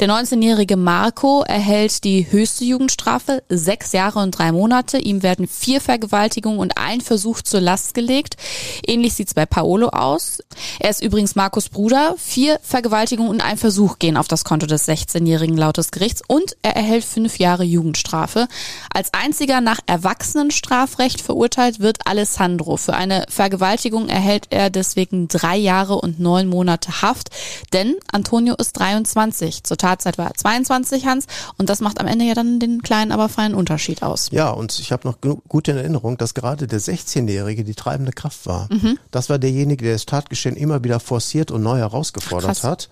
Der 0.00 0.08
19-jährige 0.08 0.76
Marco 0.76 1.42
erhält 1.42 2.02
die 2.02 2.26
höchste 2.30 2.64
Jugendstrafe, 2.64 3.44
sechs 3.48 3.92
Jahre 3.92 4.18
und 4.18 4.32
drei 4.32 4.50
Monate. 4.50 4.98
Ihm 4.98 5.22
werden 5.22 5.46
vier 5.46 5.80
Vergewaltigungen 5.80 6.58
und 6.58 6.76
ein 6.76 7.00
Versuch 7.00 7.40
zur 7.42 7.60
Last 7.60 7.94
gelegt. 7.94 8.36
Ähnlich 8.84 9.14
sieht's 9.14 9.34
bei 9.34 9.46
Paolo 9.46 9.90
aus. 9.90 10.40
Er 10.80 10.90
ist 10.90 11.02
übrigens 11.02 11.36
Marcos 11.36 11.68
Bruder. 11.68 12.16
Vier 12.18 12.58
Vergewaltigungen 12.62 13.30
und 13.30 13.40
ein 13.40 13.58
Versuch 13.58 14.00
gehen 14.00 14.16
auf 14.16 14.26
das 14.26 14.42
Konto 14.42 14.66
des 14.66 14.88
16-jährigen 14.88 15.56
laut 15.56 15.76
des 15.76 15.92
Gerichts 15.92 16.22
und 16.26 16.56
er 16.62 16.74
erhält 16.74 17.04
fünf 17.04 17.38
Jahre 17.38 17.62
Jugendstrafe. 17.62 18.48
Als 18.92 19.14
einziger 19.14 19.60
nach 19.60 19.78
Erwachsenenstrafrecht 19.86 21.20
verurteilt 21.20 21.78
wird 21.78 22.06
Alessandro. 22.06 22.76
Für 22.76 22.94
eine 22.94 23.24
Vergewaltigung 23.28 24.08
erhält 24.08 24.48
er 24.50 24.68
deswegen 24.70 25.28
drei 25.28 25.56
Jahre 25.56 25.94
und 25.94 26.18
neun 26.18 26.48
Monate 26.48 27.02
Haft, 27.02 27.30
denn 27.72 27.94
Antonio 28.10 28.54
ist 28.66 28.72
23. 28.72 29.62
Zur 29.64 29.76
Tatzeit 29.76 30.18
war 30.18 30.28
er 30.28 30.34
22, 30.34 31.06
Hans. 31.06 31.26
Und 31.58 31.68
das 31.68 31.80
macht 31.80 32.00
am 32.00 32.06
Ende 32.06 32.24
ja 32.24 32.34
dann 32.34 32.58
den 32.58 32.82
kleinen, 32.82 33.12
aber 33.12 33.28
feinen 33.28 33.54
Unterschied 33.54 34.02
aus. 34.02 34.28
Ja, 34.30 34.50
und 34.50 34.78
ich 34.78 34.92
habe 34.92 35.06
noch 35.06 35.18
gut 35.20 35.68
in 35.68 35.76
Erinnerung, 35.76 36.16
dass 36.16 36.34
gerade 36.34 36.66
der 36.66 36.80
16-Jährige 36.80 37.64
die 37.64 37.74
treibende 37.74 38.12
Kraft 38.12 38.46
war. 38.46 38.68
Mhm. 38.72 38.98
Das 39.10 39.28
war 39.28 39.38
derjenige, 39.38 39.84
der 39.84 39.94
das 39.94 40.06
Tatgeschehen 40.06 40.56
immer 40.56 40.82
wieder 40.82 41.00
forciert 41.00 41.50
und 41.50 41.62
neu 41.62 41.78
herausgefordert 41.78 42.60
Krass. 42.60 42.64
hat. 42.64 42.88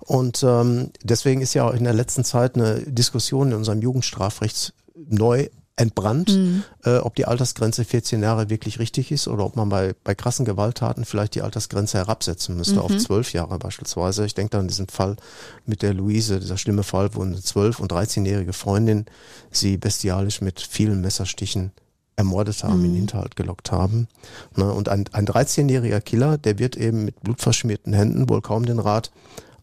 Und 0.00 0.42
ähm, 0.42 0.90
deswegen 1.02 1.40
ist 1.40 1.54
ja 1.54 1.66
auch 1.66 1.74
in 1.74 1.84
der 1.84 1.94
letzten 1.94 2.24
Zeit 2.24 2.56
eine 2.56 2.80
Diskussion 2.80 3.48
in 3.48 3.54
unserem 3.54 3.80
Jugendstrafrecht 3.80 4.74
neu 4.94 5.48
entbrannt, 5.76 6.28
mhm. 6.30 6.62
äh, 6.84 6.98
ob 6.98 7.16
die 7.16 7.26
Altersgrenze 7.26 7.84
14 7.84 8.22
Jahre 8.22 8.48
wirklich 8.48 8.78
richtig 8.78 9.10
ist 9.10 9.26
oder 9.26 9.44
ob 9.44 9.56
man 9.56 9.68
bei, 9.68 9.94
bei 10.04 10.14
krassen 10.14 10.44
Gewalttaten 10.44 11.04
vielleicht 11.04 11.34
die 11.34 11.42
Altersgrenze 11.42 11.98
herabsetzen 11.98 12.56
müsste 12.56 12.74
mhm. 12.74 12.80
auf 12.80 12.96
12 12.96 13.32
Jahre 13.32 13.58
beispielsweise. 13.58 14.24
Ich 14.24 14.34
denke 14.34 14.50
da 14.50 14.60
an 14.60 14.68
diesen 14.68 14.88
Fall 14.88 15.16
mit 15.66 15.82
der 15.82 15.92
Luise, 15.92 16.38
dieser 16.38 16.58
schlimme 16.58 16.84
Fall, 16.84 17.14
wo 17.14 17.22
eine 17.22 17.36
12- 17.36 17.80
und 17.80 17.92
13-jährige 17.92 18.52
Freundin 18.52 19.06
sie 19.50 19.76
bestialisch 19.76 20.40
mit 20.40 20.60
vielen 20.60 21.00
Messerstichen 21.00 21.72
ermordet 22.16 22.62
haben, 22.62 22.84
in 22.84 22.92
den 22.92 22.94
Hinterhalt 22.94 23.34
gelockt 23.34 23.72
haben. 23.72 24.06
Ne? 24.54 24.72
Und 24.72 24.88
ein, 24.88 25.06
ein 25.10 25.26
13-jähriger 25.26 26.00
Killer, 26.00 26.38
der 26.38 26.60
wird 26.60 26.76
eben 26.76 27.04
mit 27.04 27.20
blutverschmierten 27.22 27.92
Händen 27.92 28.28
wohl 28.28 28.40
kaum 28.40 28.64
den 28.64 28.78
Rat 28.78 29.10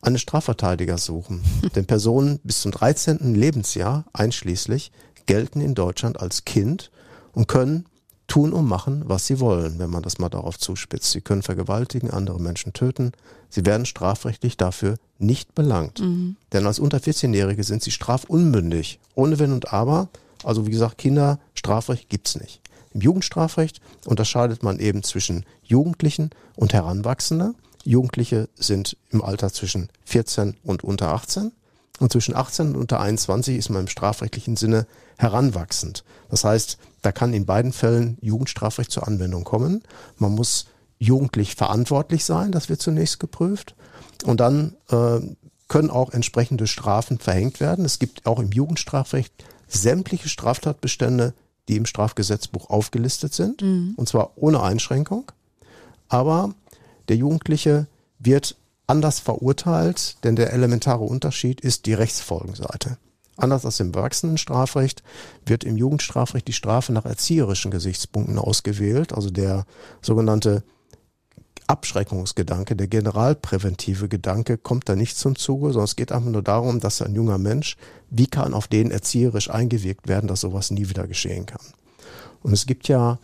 eines 0.01 0.21
Strafverteidigers 0.21 1.05
suchen. 1.05 1.41
Denn 1.75 1.85
Personen 1.85 2.39
bis 2.43 2.61
zum 2.61 2.71
13. 2.71 3.35
Lebensjahr 3.35 4.03
einschließlich 4.11 4.91
gelten 5.25 5.61
in 5.61 5.75
Deutschland 5.75 6.19
als 6.19 6.45
Kind 6.45 6.91
und 7.33 7.47
können 7.47 7.85
tun 8.27 8.53
und 8.53 8.65
machen, 8.65 9.03
was 9.07 9.27
sie 9.27 9.41
wollen, 9.41 9.77
wenn 9.77 9.89
man 9.89 10.03
das 10.03 10.17
mal 10.17 10.29
darauf 10.29 10.57
zuspitzt. 10.57 11.11
Sie 11.11 11.19
können 11.19 11.41
vergewaltigen, 11.41 12.11
andere 12.11 12.39
Menschen 12.39 12.71
töten. 12.71 13.11
Sie 13.49 13.65
werden 13.65 13.85
strafrechtlich 13.85 14.55
dafür 14.55 14.95
nicht 15.19 15.53
belangt. 15.53 15.99
Mhm. 15.99 16.37
Denn 16.53 16.65
als 16.65 16.79
unter 16.79 16.99
14-Jährige 16.99 17.63
sind 17.65 17.83
sie 17.83 17.91
strafunmündig, 17.91 18.99
ohne 19.15 19.37
Wenn 19.37 19.51
und 19.51 19.73
Aber. 19.73 20.07
Also 20.45 20.65
wie 20.65 20.71
gesagt, 20.71 20.97
Kinderstrafrecht 20.97 22.07
gibt's 22.07 22.39
nicht. 22.39 22.61
Im 22.93 23.01
Jugendstrafrecht 23.01 23.81
unterscheidet 24.05 24.63
man 24.63 24.79
eben 24.79 25.03
zwischen 25.03 25.45
Jugendlichen 25.63 26.29
und 26.55 26.73
Heranwachsenden. 26.73 27.55
Jugendliche 27.83 28.47
sind 28.55 28.95
im 29.09 29.21
Alter 29.21 29.51
zwischen 29.51 29.89
14 30.05 30.55
und 30.63 30.83
unter 30.83 31.09
18. 31.09 31.51
Und 31.99 32.11
zwischen 32.11 32.35
18 32.35 32.69
und 32.69 32.75
unter 32.75 32.99
21 32.99 33.57
ist 33.57 33.69
man 33.69 33.81
im 33.81 33.87
strafrechtlichen 33.87 34.55
Sinne 34.55 34.87
heranwachsend. 35.17 36.03
Das 36.29 36.43
heißt, 36.43 36.77
da 37.01 37.11
kann 37.11 37.33
in 37.33 37.45
beiden 37.45 37.73
Fällen 37.73 38.17
Jugendstrafrecht 38.21 38.91
zur 38.91 39.07
Anwendung 39.07 39.43
kommen. 39.43 39.83
Man 40.17 40.33
muss 40.33 40.65
jugendlich 40.97 41.55
verantwortlich 41.55 42.25
sein, 42.25 42.51
das 42.51 42.69
wird 42.69 42.81
zunächst 42.81 43.19
geprüft. 43.19 43.75
Und 44.23 44.39
dann 44.39 44.75
äh, 44.89 45.19
können 45.67 45.89
auch 45.89 46.11
entsprechende 46.11 46.67
Strafen 46.67 47.17
verhängt 47.17 47.59
werden. 47.59 47.85
Es 47.85 47.97
gibt 47.97 48.25
auch 48.25 48.39
im 48.39 48.51
Jugendstrafrecht 48.51 49.33
sämtliche 49.67 50.29
Straftatbestände, 50.29 51.33
die 51.69 51.77
im 51.77 51.85
Strafgesetzbuch 51.85 52.69
aufgelistet 52.69 53.33
sind, 53.33 53.61
mhm. 53.61 53.93
und 53.95 54.09
zwar 54.09 54.31
ohne 54.35 54.61
Einschränkung. 54.61 55.31
Aber 56.09 56.53
der 57.07 57.15
Jugendliche 57.15 57.87
wird 58.19 58.57
anders 58.91 59.19
verurteilt, 59.19 60.17
denn 60.25 60.35
der 60.35 60.51
elementare 60.51 61.05
Unterschied 61.05 61.61
ist 61.61 61.85
die 61.85 61.93
Rechtsfolgenseite. 61.93 62.97
Anders 63.37 63.65
als 63.65 63.79
im 63.79 63.93
Erwachsenenstrafrecht 63.93 65.01
wird 65.45 65.63
im 65.63 65.77
Jugendstrafrecht 65.77 66.45
die 66.47 66.53
Strafe 66.53 66.91
nach 66.91 67.05
erzieherischen 67.05 67.71
Gesichtspunkten 67.71 68.37
ausgewählt, 68.37 69.13
also 69.13 69.29
der 69.29 69.65
sogenannte 70.01 70.63
Abschreckungsgedanke, 71.67 72.75
der 72.75 72.87
generalpräventive 72.87 74.09
Gedanke 74.09 74.57
kommt 74.57 74.89
da 74.89 74.97
nicht 74.97 75.15
zum 75.17 75.37
Zuge, 75.37 75.67
sondern 75.67 75.85
es 75.85 75.95
geht 75.95 76.11
einfach 76.11 76.29
nur 76.29 76.43
darum, 76.43 76.81
dass 76.81 77.01
ein 77.01 77.15
junger 77.15 77.37
Mensch, 77.37 77.77
wie 78.09 78.27
kann 78.27 78.53
auf 78.53 78.67
den 78.67 78.91
erzieherisch 78.91 79.49
eingewirkt 79.49 80.09
werden, 80.09 80.27
dass 80.27 80.41
sowas 80.41 80.69
nie 80.69 80.89
wieder 80.89 81.07
geschehen 81.07 81.45
kann. 81.45 81.65
Und 82.43 82.51
es 82.51 82.65
gibt 82.65 82.89
ja 82.89 83.19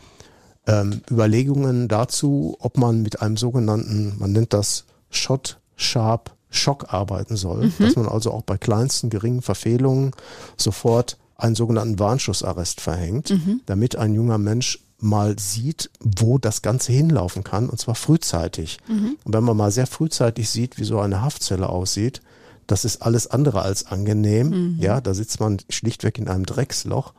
ähm, 0.65 1.01
Überlegungen 1.11 1.89
dazu, 1.89 2.55
ob 2.59 2.77
man 2.77 3.01
mit 3.01 3.21
einem 3.21 3.35
sogenannten, 3.35 4.15
man 4.17 4.31
nennt 4.31 4.53
das 4.53 4.85
Shot 5.09 5.59
Sharp 5.75 6.35
Schock 6.49 6.93
arbeiten 6.93 7.35
soll, 7.35 7.65
mhm. 7.65 7.73
dass 7.79 7.95
man 7.95 8.07
also 8.07 8.31
auch 8.31 8.41
bei 8.41 8.57
kleinsten 8.57 9.09
geringen 9.09 9.41
Verfehlungen 9.41 10.11
sofort 10.55 11.17
einen 11.35 11.55
sogenannten 11.55 11.99
Warnschussarrest 11.99 12.81
verhängt, 12.81 13.31
mhm. 13.31 13.61
damit 13.65 13.95
ein 13.95 14.13
junger 14.13 14.37
Mensch 14.37 14.79
mal 14.99 15.37
sieht, 15.37 15.91
wo 15.99 16.39
das 16.39 16.61
Ganze 16.63 16.91
hinlaufen 16.91 17.43
kann, 17.43 17.69
und 17.69 17.79
zwar 17.79 17.95
frühzeitig. 17.95 18.79
Mhm. 18.87 19.17
Und 19.23 19.33
wenn 19.33 19.43
man 19.43 19.57
mal 19.57 19.71
sehr 19.71 19.87
frühzeitig 19.87 20.49
sieht, 20.49 20.79
wie 20.79 20.85
so 20.85 20.99
eine 20.99 21.21
Haftzelle 21.21 21.69
aussieht, 21.69 22.21
das 22.65 22.83
ist 22.83 23.01
alles 23.01 23.27
andere 23.27 23.61
als 23.61 23.85
angenehm. 23.85 24.49
Mhm. 24.49 24.77
Ja, 24.79 24.99
da 24.99 25.13
sitzt 25.13 25.39
man 25.39 25.57
schlichtweg 25.69 26.17
in 26.17 26.27
einem 26.27 26.45
Drecksloch. 26.45 27.13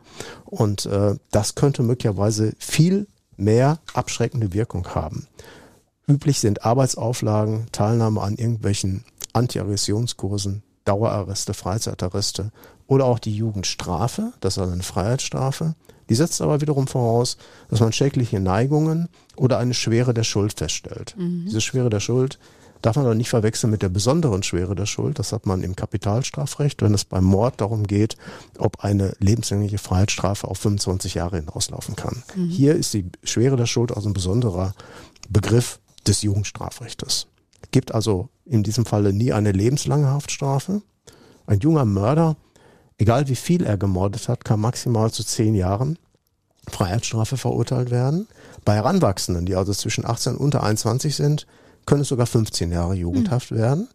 Und 0.45 0.87
äh, 0.87 1.15
das 1.31 1.55
könnte 1.55 1.83
möglicherweise 1.83 2.53
viel 2.59 3.07
mehr 3.37 3.79
abschreckende 3.95 4.53
Wirkung 4.53 4.87
haben. 4.95 5.27
Üblich 6.09 6.41
sind 6.41 6.65
Arbeitsauflagen, 6.65 7.67
Teilnahme 7.71 8.23
an 8.23 8.37
irgendwelchen 8.37 9.05
Antiaggressionskursen, 9.35 10.63
Dauerarreste, 10.85 11.53
Freizeitarreste 11.53 12.51
oder 12.87 13.05
auch 13.05 13.19
die 13.19 13.37
Jugendstrafe, 13.37 14.33
das 14.41 14.55
ist 14.55 14.59
also 14.59 14.73
eine 14.73 14.83
Freiheitsstrafe. 14.83 15.75
Die 16.09 16.15
setzt 16.15 16.41
aber 16.41 16.63
wiederum 16.63 16.87
voraus, 16.87 17.37
dass 17.69 17.81
man 17.81 17.93
schädliche 17.93 18.41
Neigungen 18.41 19.09
oder 19.37 19.59
eine 19.59 19.75
Schwere 19.75 20.15
der 20.15 20.25
Schuld 20.25 20.55
feststellt. 20.59 21.15
Mhm. 21.19 21.45
Diese 21.45 21.61
Schwere 21.61 21.91
der 21.91 22.01
Schuld 22.01 22.39
darf 22.81 22.97
man 22.97 23.05
aber 23.05 23.15
nicht 23.15 23.29
verwechseln 23.29 23.71
mit 23.71 23.83
der 23.83 23.91
besonderen 23.91 24.43
Schwere 24.43 24.75
der 24.75 24.87
Schuld. 24.87 25.19
Das 25.19 25.33
hat 25.33 25.45
man 25.45 25.63
im 25.63 25.77
Kapitalstrafrecht, 25.77 26.81
wenn 26.81 26.95
es 26.95 27.05
beim 27.05 27.25
Mord 27.25 27.61
darum 27.61 27.87
geht, 27.87 28.17
ob 28.57 28.83
eine 28.83 29.13
lebenslängliche 29.19 29.77
Freiheitsstrafe 29.77 30.49
auf 30.49 30.59
25 30.59 31.15
Jahre 31.15 31.37
hinauslaufen 31.37 31.97
kann. 31.97 32.23
Mhm. 32.35 32.49
Hier 32.49 32.75
ist 32.75 32.95
die 32.95 33.05
Schwere 33.25 33.57
der 33.57 33.67
Schuld 33.67 33.95
also 33.95 34.09
ein 34.09 34.15
besonderer 34.15 34.75
Begriff 35.29 35.81
des 36.09 36.23
Jugendstrafrechtes. 36.23 37.27
Gibt 37.71 37.95
also 37.95 38.29
in 38.45 38.63
diesem 38.63 38.85
Falle 38.85 39.13
nie 39.13 39.33
eine 39.33 39.53
lebenslange 39.53 40.09
Haftstrafe. 40.09 40.83
Ein 41.47 41.61
junger 41.61 41.85
Mörder 41.85 42.37
egal 42.99 43.29
wie 43.29 43.37
viel 43.37 43.65
er 43.65 43.79
gemordet 43.79 44.29
hat, 44.29 44.45
kann 44.45 44.61
maximal 44.61 45.11
zu 45.11 45.25
zehn 45.25 45.55
Jahren 45.55 45.99
Freiheitsstrafe 46.69 47.39
verurteilt 47.39 47.91
werden. 47.91 48.29
Bei 48.65 48.75
Heranwachsenden, 48.75 49.47
die 49.47 49.55
also 49.55 49.73
zwischen 49.73 50.05
18 50.05 50.35
und 50.35 50.41
unter 50.41 50.63
21 50.63 51.17
sind, 51.17 51.47
können 51.87 52.03
es 52.03 52.09
sogar 52.09 52.27
15 52.27 52.71
Jahre 52.71 52.95
Jugendhaft 52.95 53.53
mhm. 53.53 53.57
werden, 53.57 53.89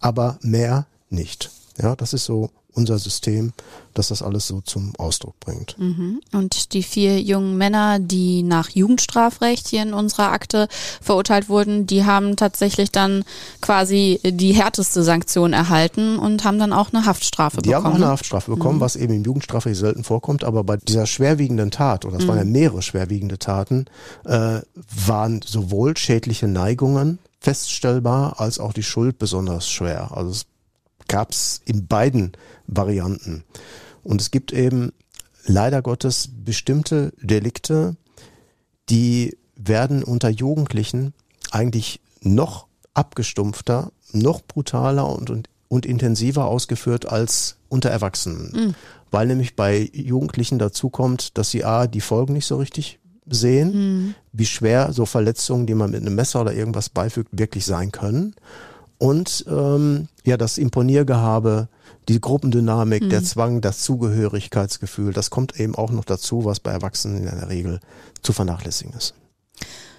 aber 0.00 0.38
mehr 0.42 0.86
nicht. 1.08 1.50
Ja, 1.78 1.94
das 1.94 2.12
ist 2.12 2.24
so 2.24 2.50
unser 2.76 2.98
System, 2.98 3.52
das 3.94 4.08
das 4.08 4.22
alles 4.22 4.46
so 4.46 4.60
zum 4.60 4.92
Ausdruck 4.98 5.40
bringt. 5.40 5.78
Mhm. 5.78 6.20
Und 6.32 6.74
die 6.74 6.82
vier 6.82 7.20
jungen 7.20 7.56
Männer, 7.56 7.98
die 7.98 8.42
nach 8.42 8.68
Jugendstrafrecht 8.68 9.68
hier 9.68 9.82
in 9.82 9.94
unserer 9.94 10.30
Akte 10.30 10.68
verurteilt 11.00 11.48
wurden, 11.48 11.86
die 11.86 12.04
haben 12.04 12.36
tatsächlich 12.36 12.92
dann 12.92 13.24
quasi 13.62 14.20
die 14.22 14.52
härteste 14.52 15.02
Sanktion 15.02 15.54
erhalten 15.54 16.18
und 16.18 16.44
haben 16.44 16.58
dann 16.58 16.72
auch 16.72 16.92
eine 16.92 17.06
Haftstrafe 17.06 17.62
die 17.62 17.70
bekommen. 17.70 17.82
Die 17.82 17.86
haben 17.86 17.92
auch 17.92 17.96
eine 17.96 18.12
Haftstrafe 18.12 18.50
bekommen, 18.50 18.76
mhm. 18.76 18.82
was 18.82 18.96
eben 18.96 19.14
im 19.14 19.24
Jugendstrafrecht 19.24 19.76
selten 19.76 20.04
vorkommt, 20.04 20.44
aber 20.44 20.62
bei 20.62 20.76
dieser 20.76 21.06
schwerwiegenden 21.06 21.70
Tat, 21.70 22.04
oder 22.04 22.18
es 22.18 22.24
mhm. 22.24 22.28
waren 22.28 22.38
ja 22.38 22.44
mhm. 22.44 22.52
mehrere 22.52 22.82
schwerwiegende 22.82 23.38
Taten, 23.38 23.86
äh, 24.24 24.60
waren 25.06 25.40
sowohl 25.42 25.96
schädliche 25.96 26.46
Neigungen 26.46 27.18
feststellbar, 27.40 28.40
als 28.40 28.58
auch 28.58 28.72
die 28.72 28.82
Schuld 28.82 29.18
besonders 29.18 29.68
schwer. 29.68 30.10
Also 30.12 30.30
es 30.30 30.46
gab 31.08 31.30
es 31.30 31.60
in 31.64 31.86
beiden 31.86 32.32
Varianten. 32.66 33.44
Und 34.02 34.20
es 34.20 34.30
gibt 34.30 34.52
eben 34.52 34.92
leider 35.44 35.82
Gottes 35.82 36.28
bestimmte 36.44 37.12
Delikte, 37.20 37.96
die 38.88 39.36
werden 39.56 40.04
unter 40.04 40.28
Jugendlichen 40.28 41.12
eigentlich 41.50 42.00
noch 42.20 42.66
abgestumpfter, 42.94 43.90
noch 44.12 44.42
brutaler 44.42 45.08
und, 45.08 45.30
und, 45.30 45.48
und 45.68 45.86
intensiver 45.86 46.46
ausgeführt 46.46 47.06
als 47.06 47.56
unter 47.68 47.90
Erwachsenen. 47.90 48.52
Mhm. 48.52 48.74
Weil 49.10 49.26
nämlich 49.26 49.56
bei 49.56 49.90
Jugendlichen 49.92 50.58
dazu 50.58 50.90
kommt, 50.90 51.38
dass 51.38 51.50
sie 51.50 51.64
A, 51.64 51.86
die 51.86 52.00
Folgen 52.00 52.34
nicht 52.34 52.46
so 52.46 52.56
richtig 52.56 52.98
sehen, 53.28 53.72
mhm. 53.74 54.14
wie 54.32 54.46
schwer 54.46 54.92
so 54.92 55.06
Verletzungen, 55.06 55.66
die 55.66 55.74
man 55.74 55.90
mit 55.90 56.00
einem 56.00 56.14
Messer 56.14 56.42
oder 56.42 56.54
irgendwas 56.54 56.88
beifügt, 56.88 57.30
wirklich 57.32 57.64
sein 57.64 57.90
können 57.90 58.34
und 58.98 59.44
ähm, 59.48 60.08
ja 60.24 60.36
das 60.36 60.58
Imponiergehabe, 60.58 61.68
die 62.08 62.20
Gruppendynamik, 62.20 63.04
mhm. 63.04 63.10
der 63.10 63.24
Zwang, 63.24 63.60
das 63.60 63.80
Zugehörigkeitsgefühl, 63.80 65.12
das 65.12 65.30
kommt 65.30 65.58
eben 65.58 65.74
auch 65.74 65.90
noch 65.90 66.04
dazu, 66.04 66.44
was 66.44 66.60
bei 66.60 66.70
Erwachsenen 66.70 67.18
in 67.18 67.24
der 67.24 67.48
Regel 67.48 67.80
zu 68.22 68.32
vernachlässigen 68.32 68.94
ist. 68.94 69.14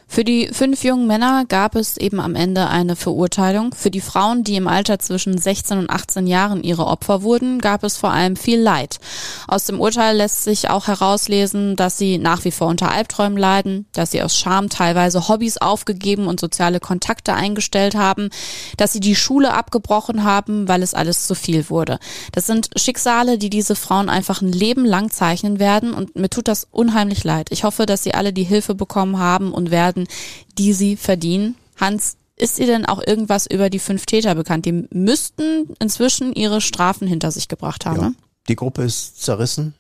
Für 0.10 0.24
die 0.24 0.50
fünf 0.52 0.84
jungen 0.84 1.06
Männer 1.06 1.44
gab 1.48 1.76
es 1.76 1.98
eben 1.98 2.20
am 2.20 2.34
Ende 2.34 2.68
eine 2.70 2.96
Verurteilung. 2.96 3.76
Für 3.76 3.92
die 3.92 4.02
Frauen, 4.02 4.44
die 4.44 4.56
im 4.56 4.68
Alter 4.68 4.98
zwischen 4.98 5.38
16 5.38 5.78
und 5.78 5.90
18 5.92 6.26
Jahren 6.26 6.64
ihre 6.64 6.88
Opfer 6.88 7.22
wurden, 7.22 7.60
gab 7.60 7.84
es 7.84 7.98
vor 7.98 8.12
allem 8.12 8.36
viel 8.36 8.60
Leid. 8.60 9.00
Aus 9.48 9.66
dem 9.66 9.80
Urteil 9.80 10.18
lässt 10.18 10.44
sich 10.44 10.70
auch 10.70 10.88
herauslesen, 10.88 11.76
dass 11.76 12.00
sie 12.00 12.18
nach 12.18 12.46
wie 12.46 12.52
vor 12.52 12.68
unter 12.68 12.92
Albträumen 12.92 13.38
leiden, 13.38 13.86
dass 13.94 14.12
sie 14.12 14.24
aus 14.24 14.36
Scham 14.36 14.70
teilweise 14.70 15.28
Hobbys 15.28 15.58
aufgegeben 15.58 16.26
und 16.26 16.40
soziale 16.40 16.80
Kontakte 16.80 17.34
eingestellt 17.34 17.94
haben, 17.94 18.30
dass 18.78 18.94
sie 18.94 19.02
die 19.02 19.16
Schule 19.16 19.54
abgebrochen 19.54 20.24
haben, 20.24 20.68
weil 20.68 20.82
es 20.82 20.96
alles 20.96 21.28
zu 21.28 21.36
viel 21.36 21.70
wurde. 21.70 22.00
Das 22.32 22.48
sind 22.48 22.70
Schicksale, 22.76 23.38
die 23.38 23.52
diese 23.52 23.76
Frauen 23.76 24.10
einfach 24.10 24.42
ein 24.42 24.52
Leben 24.52 24.86
lang 24.86 25.12
zeichnen 25.12 25.60
werden 25.60 25.94
und 25.94 26.16
mir 26.16 26.30
tut 26.30 26.48
das 26.48 26.66
unheimlich 26.72 27.24
leid. 27.24 27.52
Ich 27.52 27.64
hoffe, 27.66 27.86
dass 27.86 28.04
sie 28.04 28.16
alle 28.16 28.34
die 28.34 28.44
Hilfe 28.44 28.74
bekommen 28.74 29.20
haben 29.20 29.52
und 29.54 29.70
werden 29.70 29.97
werden, 29.98 30.08
die 30.58 30.74
sie 30.74 30.96
verdienen. 30.96 31.56
Hans, 31.78 32.18
ist 32.36 32.58
dir 32.60 32.68
denn 32.68 32.86
auch 32.86 33.02
irgendwas 33.06 33.48
über 33.48 33.70
die 33.70 33.80
fünf 33.80 34.06
Täter 34.06 34.36
bekannt? 34.36 34.66
Die 34.66 34.88
müssten 34.92 35.70
inzwischen 35.80 36.34
ihre 36.34 36.60
Strafen 36.62 37.08
hinter 37.08 37.32
sich 37.32 37.48
gebracht 37.48 37.86
haben. 37.86 38.02
Ja, 38.02 38.10
ne? 38.10 38.16
Die 38.48 38.56
Gruppe 38.56 38.84
ist 38.84 39.24
zerrissen 39.24 39.74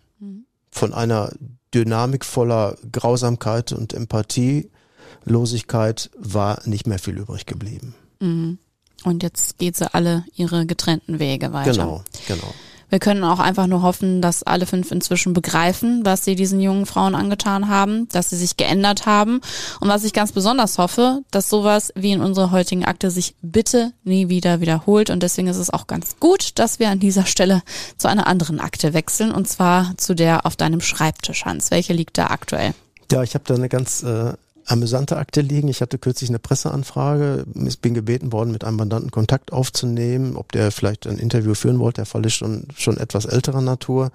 von 0.71 0.93
einer 0.93 1.31
Dynamik 1.73 2.23
voller 2.25 2.77
Grausamkeit 2.91 3.71
und 3.71 3.93
Empathielosigkeit 3.93 6.11
war 6.17 6.61
nicht 6.65 6.87
mehr 6.87 6.99
viel 6.99 7.17
übrig 7.17 7.45
geblieben. 7.45 7.95
Mhm. 8.19 8.57
Und 9.03 9.23
jetzt 9.23 9.59
geht 9.59 9.77
sie 9.77 9.93
alle 9.93 10.25
ihre 10.35 10.65
getrennten 10.65 11.19
Wege 11.19 11.53
weiter. 11.53 11.71
Genau, 11.71 12.03
genau. 12.27 12.53
Wir 12.89 12.99
können 12.99 13.23
auch 13.23 13.39
einfach 13.39 13.67
nur 13.67 13.81
hoffen, 13.81 14.21
dass 14.21 14.43
alle 14.43 14.65
fünf 14.65 14.91
inzwischen 14.91 15.33
begreifen, 15.33 16.05
was 16.05 16.23
sie 16.23 16.35
diesen 16.35 16.61
jungen 16.61 16.85
Frauen 16.85 17.15
angetan 17.15 17.67
haben, 17.67 18.07
dass 18.09 18.29
sie 18.29 18.37
sich 18.37 18.55
geändert 18.55 19.05
haben. 19.05 19.41
Und 19.81 19.89
was 19.89 20.03
ich 20.03 20.13
ganz 20.13 20.31
besonders 20.31 20.77
hoffe, 20.77 21.21
dass 21.31 21.49
sowas 21.49 21.91
wie 21.95 22.13
in 22.13 22.21
unserer 22.21 22.51
heutigen 22.51 22.85
Akte 22.85 23.11
sich 23.11 23.35
bitte 23.41 23.91
nie 24.03 24.29
wieder 24.29 24.61
wiederholt. 24.61 25.09
Und 25.09 25.21
deswegen 25.21 25.47
ist 25.47 25.57
es 25.57 25.69
auch 25.69 25.87
ganz 25.87 26.17
gut, 26.19 26.57
dass 26.59 26.79
wir 26.79 26.89
an 26.89 26.99
dieser 26.99 27.25
Stelle 27.25 27.61
zu 27.97 28.07
einer 28.07 28.27
anderen 28.27 28.59
Akte 28.59 28.93
wechseln. 28.93 29.31
Und 29.31 29.47
zwar 29.47 29.93
zu 29.97 30.15
der 30.15 30.45
auf 30.45 30.55
deinem 30.55 30.81
Schreibtisch, 30.81 31.45
Hans. 31.45 31.71
Welche 31.71 31.93
liegt 31.93 32.17
da 32.17 32.27
aktuell? 32.27 32.73
Ja, 33.11 33.23
ich 33.23 33.33
habe 33.33 33.43
da 33.45 33.55
eine 33.55 33.69
ganz 33.69 34.03
äh, 34.03 34.33
amüsante 34.67 35.17
Akte 35.17 35.41
liegen. 35.41 35.67
Ich 35.69 35.81
hatte 35.81 35.97
kürzlich 35.97 36.29
eine 36.29 36.39
Presseanfrage. 36.39 37.45
Ich 37.65 37.79
bin 37.79 37.93
gebeten 37.93 38.31
worden, 38.31 38.51
mit 38.51 38.63
einem 38.63 38.77
Mandanten 38.77 39.11
Kontakt 39.11 39.53
aufzunehmen, 39.53 40.35
ob 40.35 40.51
der 40.51 40.71
vielleicht 40.71 41.07
ein 41.07 41.17
Interview 41.17 41.53
führen 41.53 41.79
wollte. 41.79 42.01
Der 42.01 42.05
Fall 42.05 42.25
ist 42.25 42.33
schon, 42.33 42.67
schon 42.75 42.97
etwas 42.97 43.25
älterer 43.25 43.61
Natur. 43.61 44.11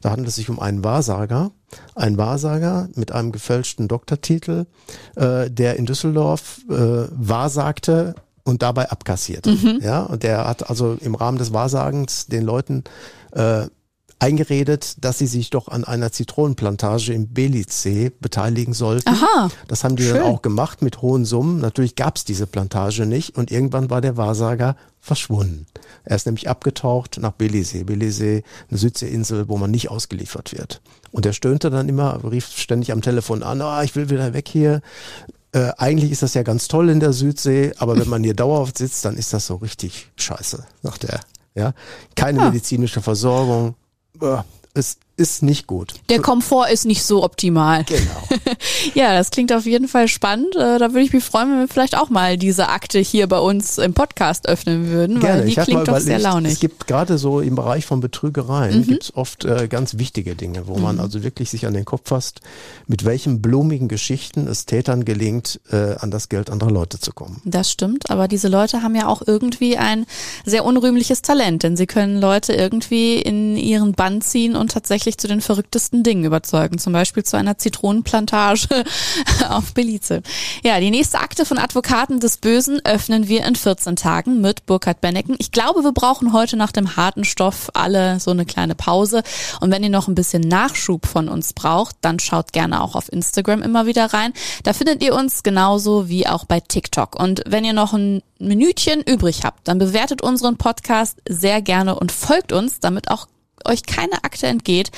Da 0.00 0.10
handelt 0.10 0.28
es 0.28 0.36
sich 0.36 0.50
um 0.50 0.60
einen 0.60 0.84
Wahrsager. 0.84 1.50
Ein 1.94 2.18
Wahrsager 2.18 2.88
mit 2.94 3.12
einem 3.12 3.32
gefälschten 3.32 3.88
Doktortitel, 3.88 4.66
äh, 5.16 5.50
der 5.50 5.76
in 5.76 5.86
Düsseldorf 5.86 6.60
äh, 6.68 7.08
wahrsagte 7.10 8.14
und 8.44 8.62
dabei 8.62 8.90
abkassierte. 8.90 9.50
Mhm. 9.50 9.80
Ja, 9.82 10.02
und 10.02 10.22
der 10.22 10.46
hat 10.46 10.68
also 10.68 10.96
im 11.00 11.14
Rahmen 11.14 11.38
des 11.38 11.52
Wahrsagens 11.52 12.26
den 12.26 12.44
Leuten 12.44 12.84
äh, 13.32 13.66
eingeredet, 14.24 15.04
dass 15.04 15.18
sie 15.18 15.26
sich 15.26 15.50
doch 15.50 15.68
an 15.68 15.84
einer 15.84 16.10
Zitronenplantage 16.10 17.12
im 17.12 17.34
Belize 17.34 18.10
beteiligen 18.10 18.72
sollten. 18.72 19.10
Aha, 19.10 19.50
das 19.68 19.84
haben 19.84 19.96
die 19.96 20.04
schön. 20.04 20.14
dann 20.14 20.22
auch 20.22 20.40
gemacht 20.40 20.80
mit 20.80 21.02
hohen 21.02 21.26
Summen. 21.26 21.58
Natürlich 21.58 21.94
gab 21.94 22.16
es 22.16 22.24
diese 22.24 22.46
Plantage 22.46 23.04
nicht 23.04 23.36
und 23.36 23.50
irgendwann 23.50 23.90
war 23.90 24.00
der 24.00 24.16
Wahrsager 24.16 24.76
verschwunden. 24.98 25.66
Er 26.04 26.16
ist 26.16 26.24
nämlich 26.24 26.48
abgetaucht 26.48 27.18
nach 27.20 27.32
Belize. 27.32 27.84
Belize, 27.84 28.42
eine 28.70 28.78
Südseeinsel, 28.78 29.48
wo 29.48 29.58
man 29.58 29.70
nicht 29.70 29.90
ausgeliefert 29.90 30.56
wird. 30.56 30.80
Und 31.10 31.26
er 31.26 31.34
stöhnte 31.34 31.68
dann 31.68 31.90
immer, 31.90 32.24
rief 32.24 32.48
ständig 32.48 32.92
am 32.92 33.02
Telefon 33.02 33.42
an, 33.42 33.60
ah, 33.60 33.82
ich 33.82 33.94
will 33.94 34.08
wieder 34.08 34.32
weg 34.32 34.48
hier. 34.48 34.80
Äh, 35.52 35.72
eigentlich 35.76 36.10
ist 36.10 36.22
das 36.22 36.32
ja 36.32 36.42
ganz 36.42 36.66
toll 36.68 36.88
in 36.88 37.00
der 37.00 37.12
Südsee, 37.12 37.74
aber 37.76 37.98
wenn 37.98 38.08
man 38.08 38.24
hier 38.24 38.34
dauerhaft 38.34 38.78
sitzt, 38.78 39.04
dann 39.04 39.18
ist 39.18 39.34
das 39.34 39.46
so 39.46 39.56
richtig 39.56 40.10
scheiße, 40.16 40.64
sagt 40.82 41.04
er. 41.04 41.20
Ja, 41.54 41.74
keine 42.16 42.38
ja. 42.38 42.46
medizinische 42.46 43.02
Versorgung, 43.02 43.76
es 44.74 44.98
ist 45.16 45.42
nicht 45.42 45.66
gut. 45.66 45.94
Der 46.08 46.20
Komfort 46.20 46.68
ist 46.72 46.86
nicht 46.86 47.04
so 47.04 47.22
optimal. 47.22 47.84
Genau. 47.84 48.28
ja, 48.94 49.16
das 49.16 49.30
klingt 49.30 49.52
auf 49.52 49.64
jeden 49.64 49.86
Fall 49.86 50.08
spannend. 50.08 50.56
Äh, 50.56 50.78
da 50.78 50.92
würde 50.92 51.02
ich 51.02 51.12
mich 51.12 51.22
freuen, 51.22 51.50
wenn 51.52 51.60
wir 51.60 51.68
vielleicht 51.68 51.96
auch 51.96 52.10
mal 52.10 52.36
diese 52.36 52.68
Akte 52.68 52.98
hier 52.98 53.28
bei 53.28 53.38
uns 53.38 53.78
im 53.78 53.94
Podcast 53.94 54.48
öffnen 54.48 54.88
würden, 54.88 55.20
Gerne. 55.20 55.40
weil 55.40 55.46
die 55.46 55.54
klingt 55.54 55.78
mal, 55.78 55.84
doch 55.84 56.00
sehr 56.00 56.16
ich, 56.16 56.22
launig. 56.24 56.52
Es 56.52 56.58
gibt 56.58 56.88
gerade 56.88 57.16
so 57.16 57.40
im 57.40 57.54
Bereich 57.54 57.86
von 57.86 58.00
Betrügereien 58.00 58.78
mhm. 58.78 58.86
gibt 58.86 59.04
es 59.04 59.16
oft 59.16 59.44
äh, 59.44 59.68
ganz 59.68 59.98
wichtige 59.98 60.34
Dinge, 60.34 60.66
wo 60.66 60.76
mhm. 60.76 60.82
man 60.82 61.00
also 61.00 61.22
wirklich 61.22 61.50
sich 61.50 61.66
an 61.66 61.74
den 61.74 61.84
Kopf 61.84 62.08
fasst, 62.08 62.40
mit 62.88 63.04
welchen 63.04 63.40
blumigen 63.40 63.86
Geschichten 63.86 64.48
es 64.48 64.66
Tätern 64.66 65.04
gelingt, 65.04 65.60
äh, 65.70 65.94
an 65.96 66.10
das 66.10 66.28
Geld 66.28 66.50
anderer 66.50 66.72
Leute 66.72 66.98
zu 66.98 67.12
kommen. 67.12 67.40
Das 67.44 67.70
stimmt, 67.70 68.10
aber 68.10 68.26
diese 68.26 68.48
Leute 68.48 68.82
haben 68.82 68.96
ja 68.96 69.06
auch 69.06 69.22
irgendwie 69.24 69.76
ein 69.76 70.06
sehr 70.44 70.64
unrühmliches 70.64 71.22
Talent, 71.22 71.62
denn 71.62 71.76
sie 71.76 71.86
können 71.86 72.20
Leute 72.20 72.52
irgendwie 72.52 73.20
in 73.20 73.56
ihren 73.56 73.92
Bann 73.92 74.20
ziehen 74.20 74.56
und 74.56 74.72
tatsächlich 74.72 75.03
tatsächlich 75.04 75.18
zu 75.18 75.28
den 75.28 75.40
verrücktesten 75.42 76.02
Dingen 76.02 76.24
überzeugen, 76.24 76.78
zum 76.78 76.94
Beispiel 76.94 77.24
zu 77.24 77.36
einer 77.36 77.58
Zitronenplantage 77.58 78.84
auf 79.50 79.74
Belize. 79.74 80.22
Ja, 80.62 80.80
die 80.80 80.90
nächste 80.90 81.18
Akte 81.18 81.44
von 81.44 81.58
Advokaten 81.58 82.20
des 82.20 82.38
Bösen 82.38 82.80
öffnen 82.84 83.28
wir 83.28 83.44
in 83.44 83.54
14 83.54 83.96
Tagen 83.96 84.40
mit 84.40 84.64
Burkhard 84.64 85.02
Benneken. 85.02 85.36
Ich 85.38 85.52
glaube, 85.52 85.84
wir 85.84 85.92
brauchen 85.92 86.32
heute 86.32 86.56
nach 86.56 86.72
dem 86.72 86.96
harten 86.96 87.24
Stoff 87.24 87.70
alle 87.74 88.18
so 88.18 88.30
eine 88.30 88.46
kleine 88.46 88.74
Pause. 88.74 89.22
Und 89.60 89.70
wenn 89.70 89.82
ihr 89.82 89.90
noch 89.90 90.08
ein 90.08 90.14
bisschen 90.14 90.40
Nachschub 90.40 91.04
von 91.04 91.28
uns 91.28 91.52
braucht, 91.52 91.96
dann 92.00 92.18
schaut 92.18 92.54
gerne 92.54 92.82
auch 92.82 92.94
auf 92.94 93.12
Instagram 93.12 93.62
immer 93.62 93.84
wieder 93.84 94.06
rein. 94.14 94.32
Da 94.62 94.72
findet 94.72 95.02
ihr 95.02 95.14
uns 95.14 95.42
genauso 95.42 96.08
wie 96.08 96.26
auch 96.26 96.46
bei 96.46 96.60
TikTok. 96.60 97.20
Und 97.20 97.42
wenn 97.46 97.66
ihr 97.66 97.74
noch 97.74 97.92
ein 97.92 98.22
Minütchen 98.38 99.02
übrig 99.02 99.44
habt, 99.44 99.68
dann 99.68 99.78
bewertet 99.78 100.22
unseren 100.22 100.56
Podcast 100.56 101.18
sehr 101.28 101.60
gerne 101.60 101.98
und 101.98 102.10
folgt 102.10 102.52
uns, 102.52 102.80
damit 102.80 103.10
auch 103.10 103.26
euch 103.66 103.84
keine 103.84 104.24
Akte 104.24 104.46
entgeht. 104.46 104.90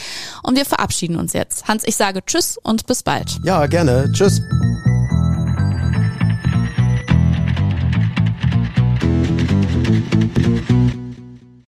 Und 0.42 0.56
wir 0.56 0.64
verabschieden 0.64 1.16
uns 1.16 1.32
jetzt. 1.32 1.68
Hans, 1.68 1.84
ich 1.84 1.96
sage 1.96 2.24
Tschüss 2.24 2.58
und 2.62 2.86
bis 2.86 3.02
bald. 3.02 3.38
Ja, 3.44 3.66
gerne. 3.66 4.10
Tschüss. 4.12 4.40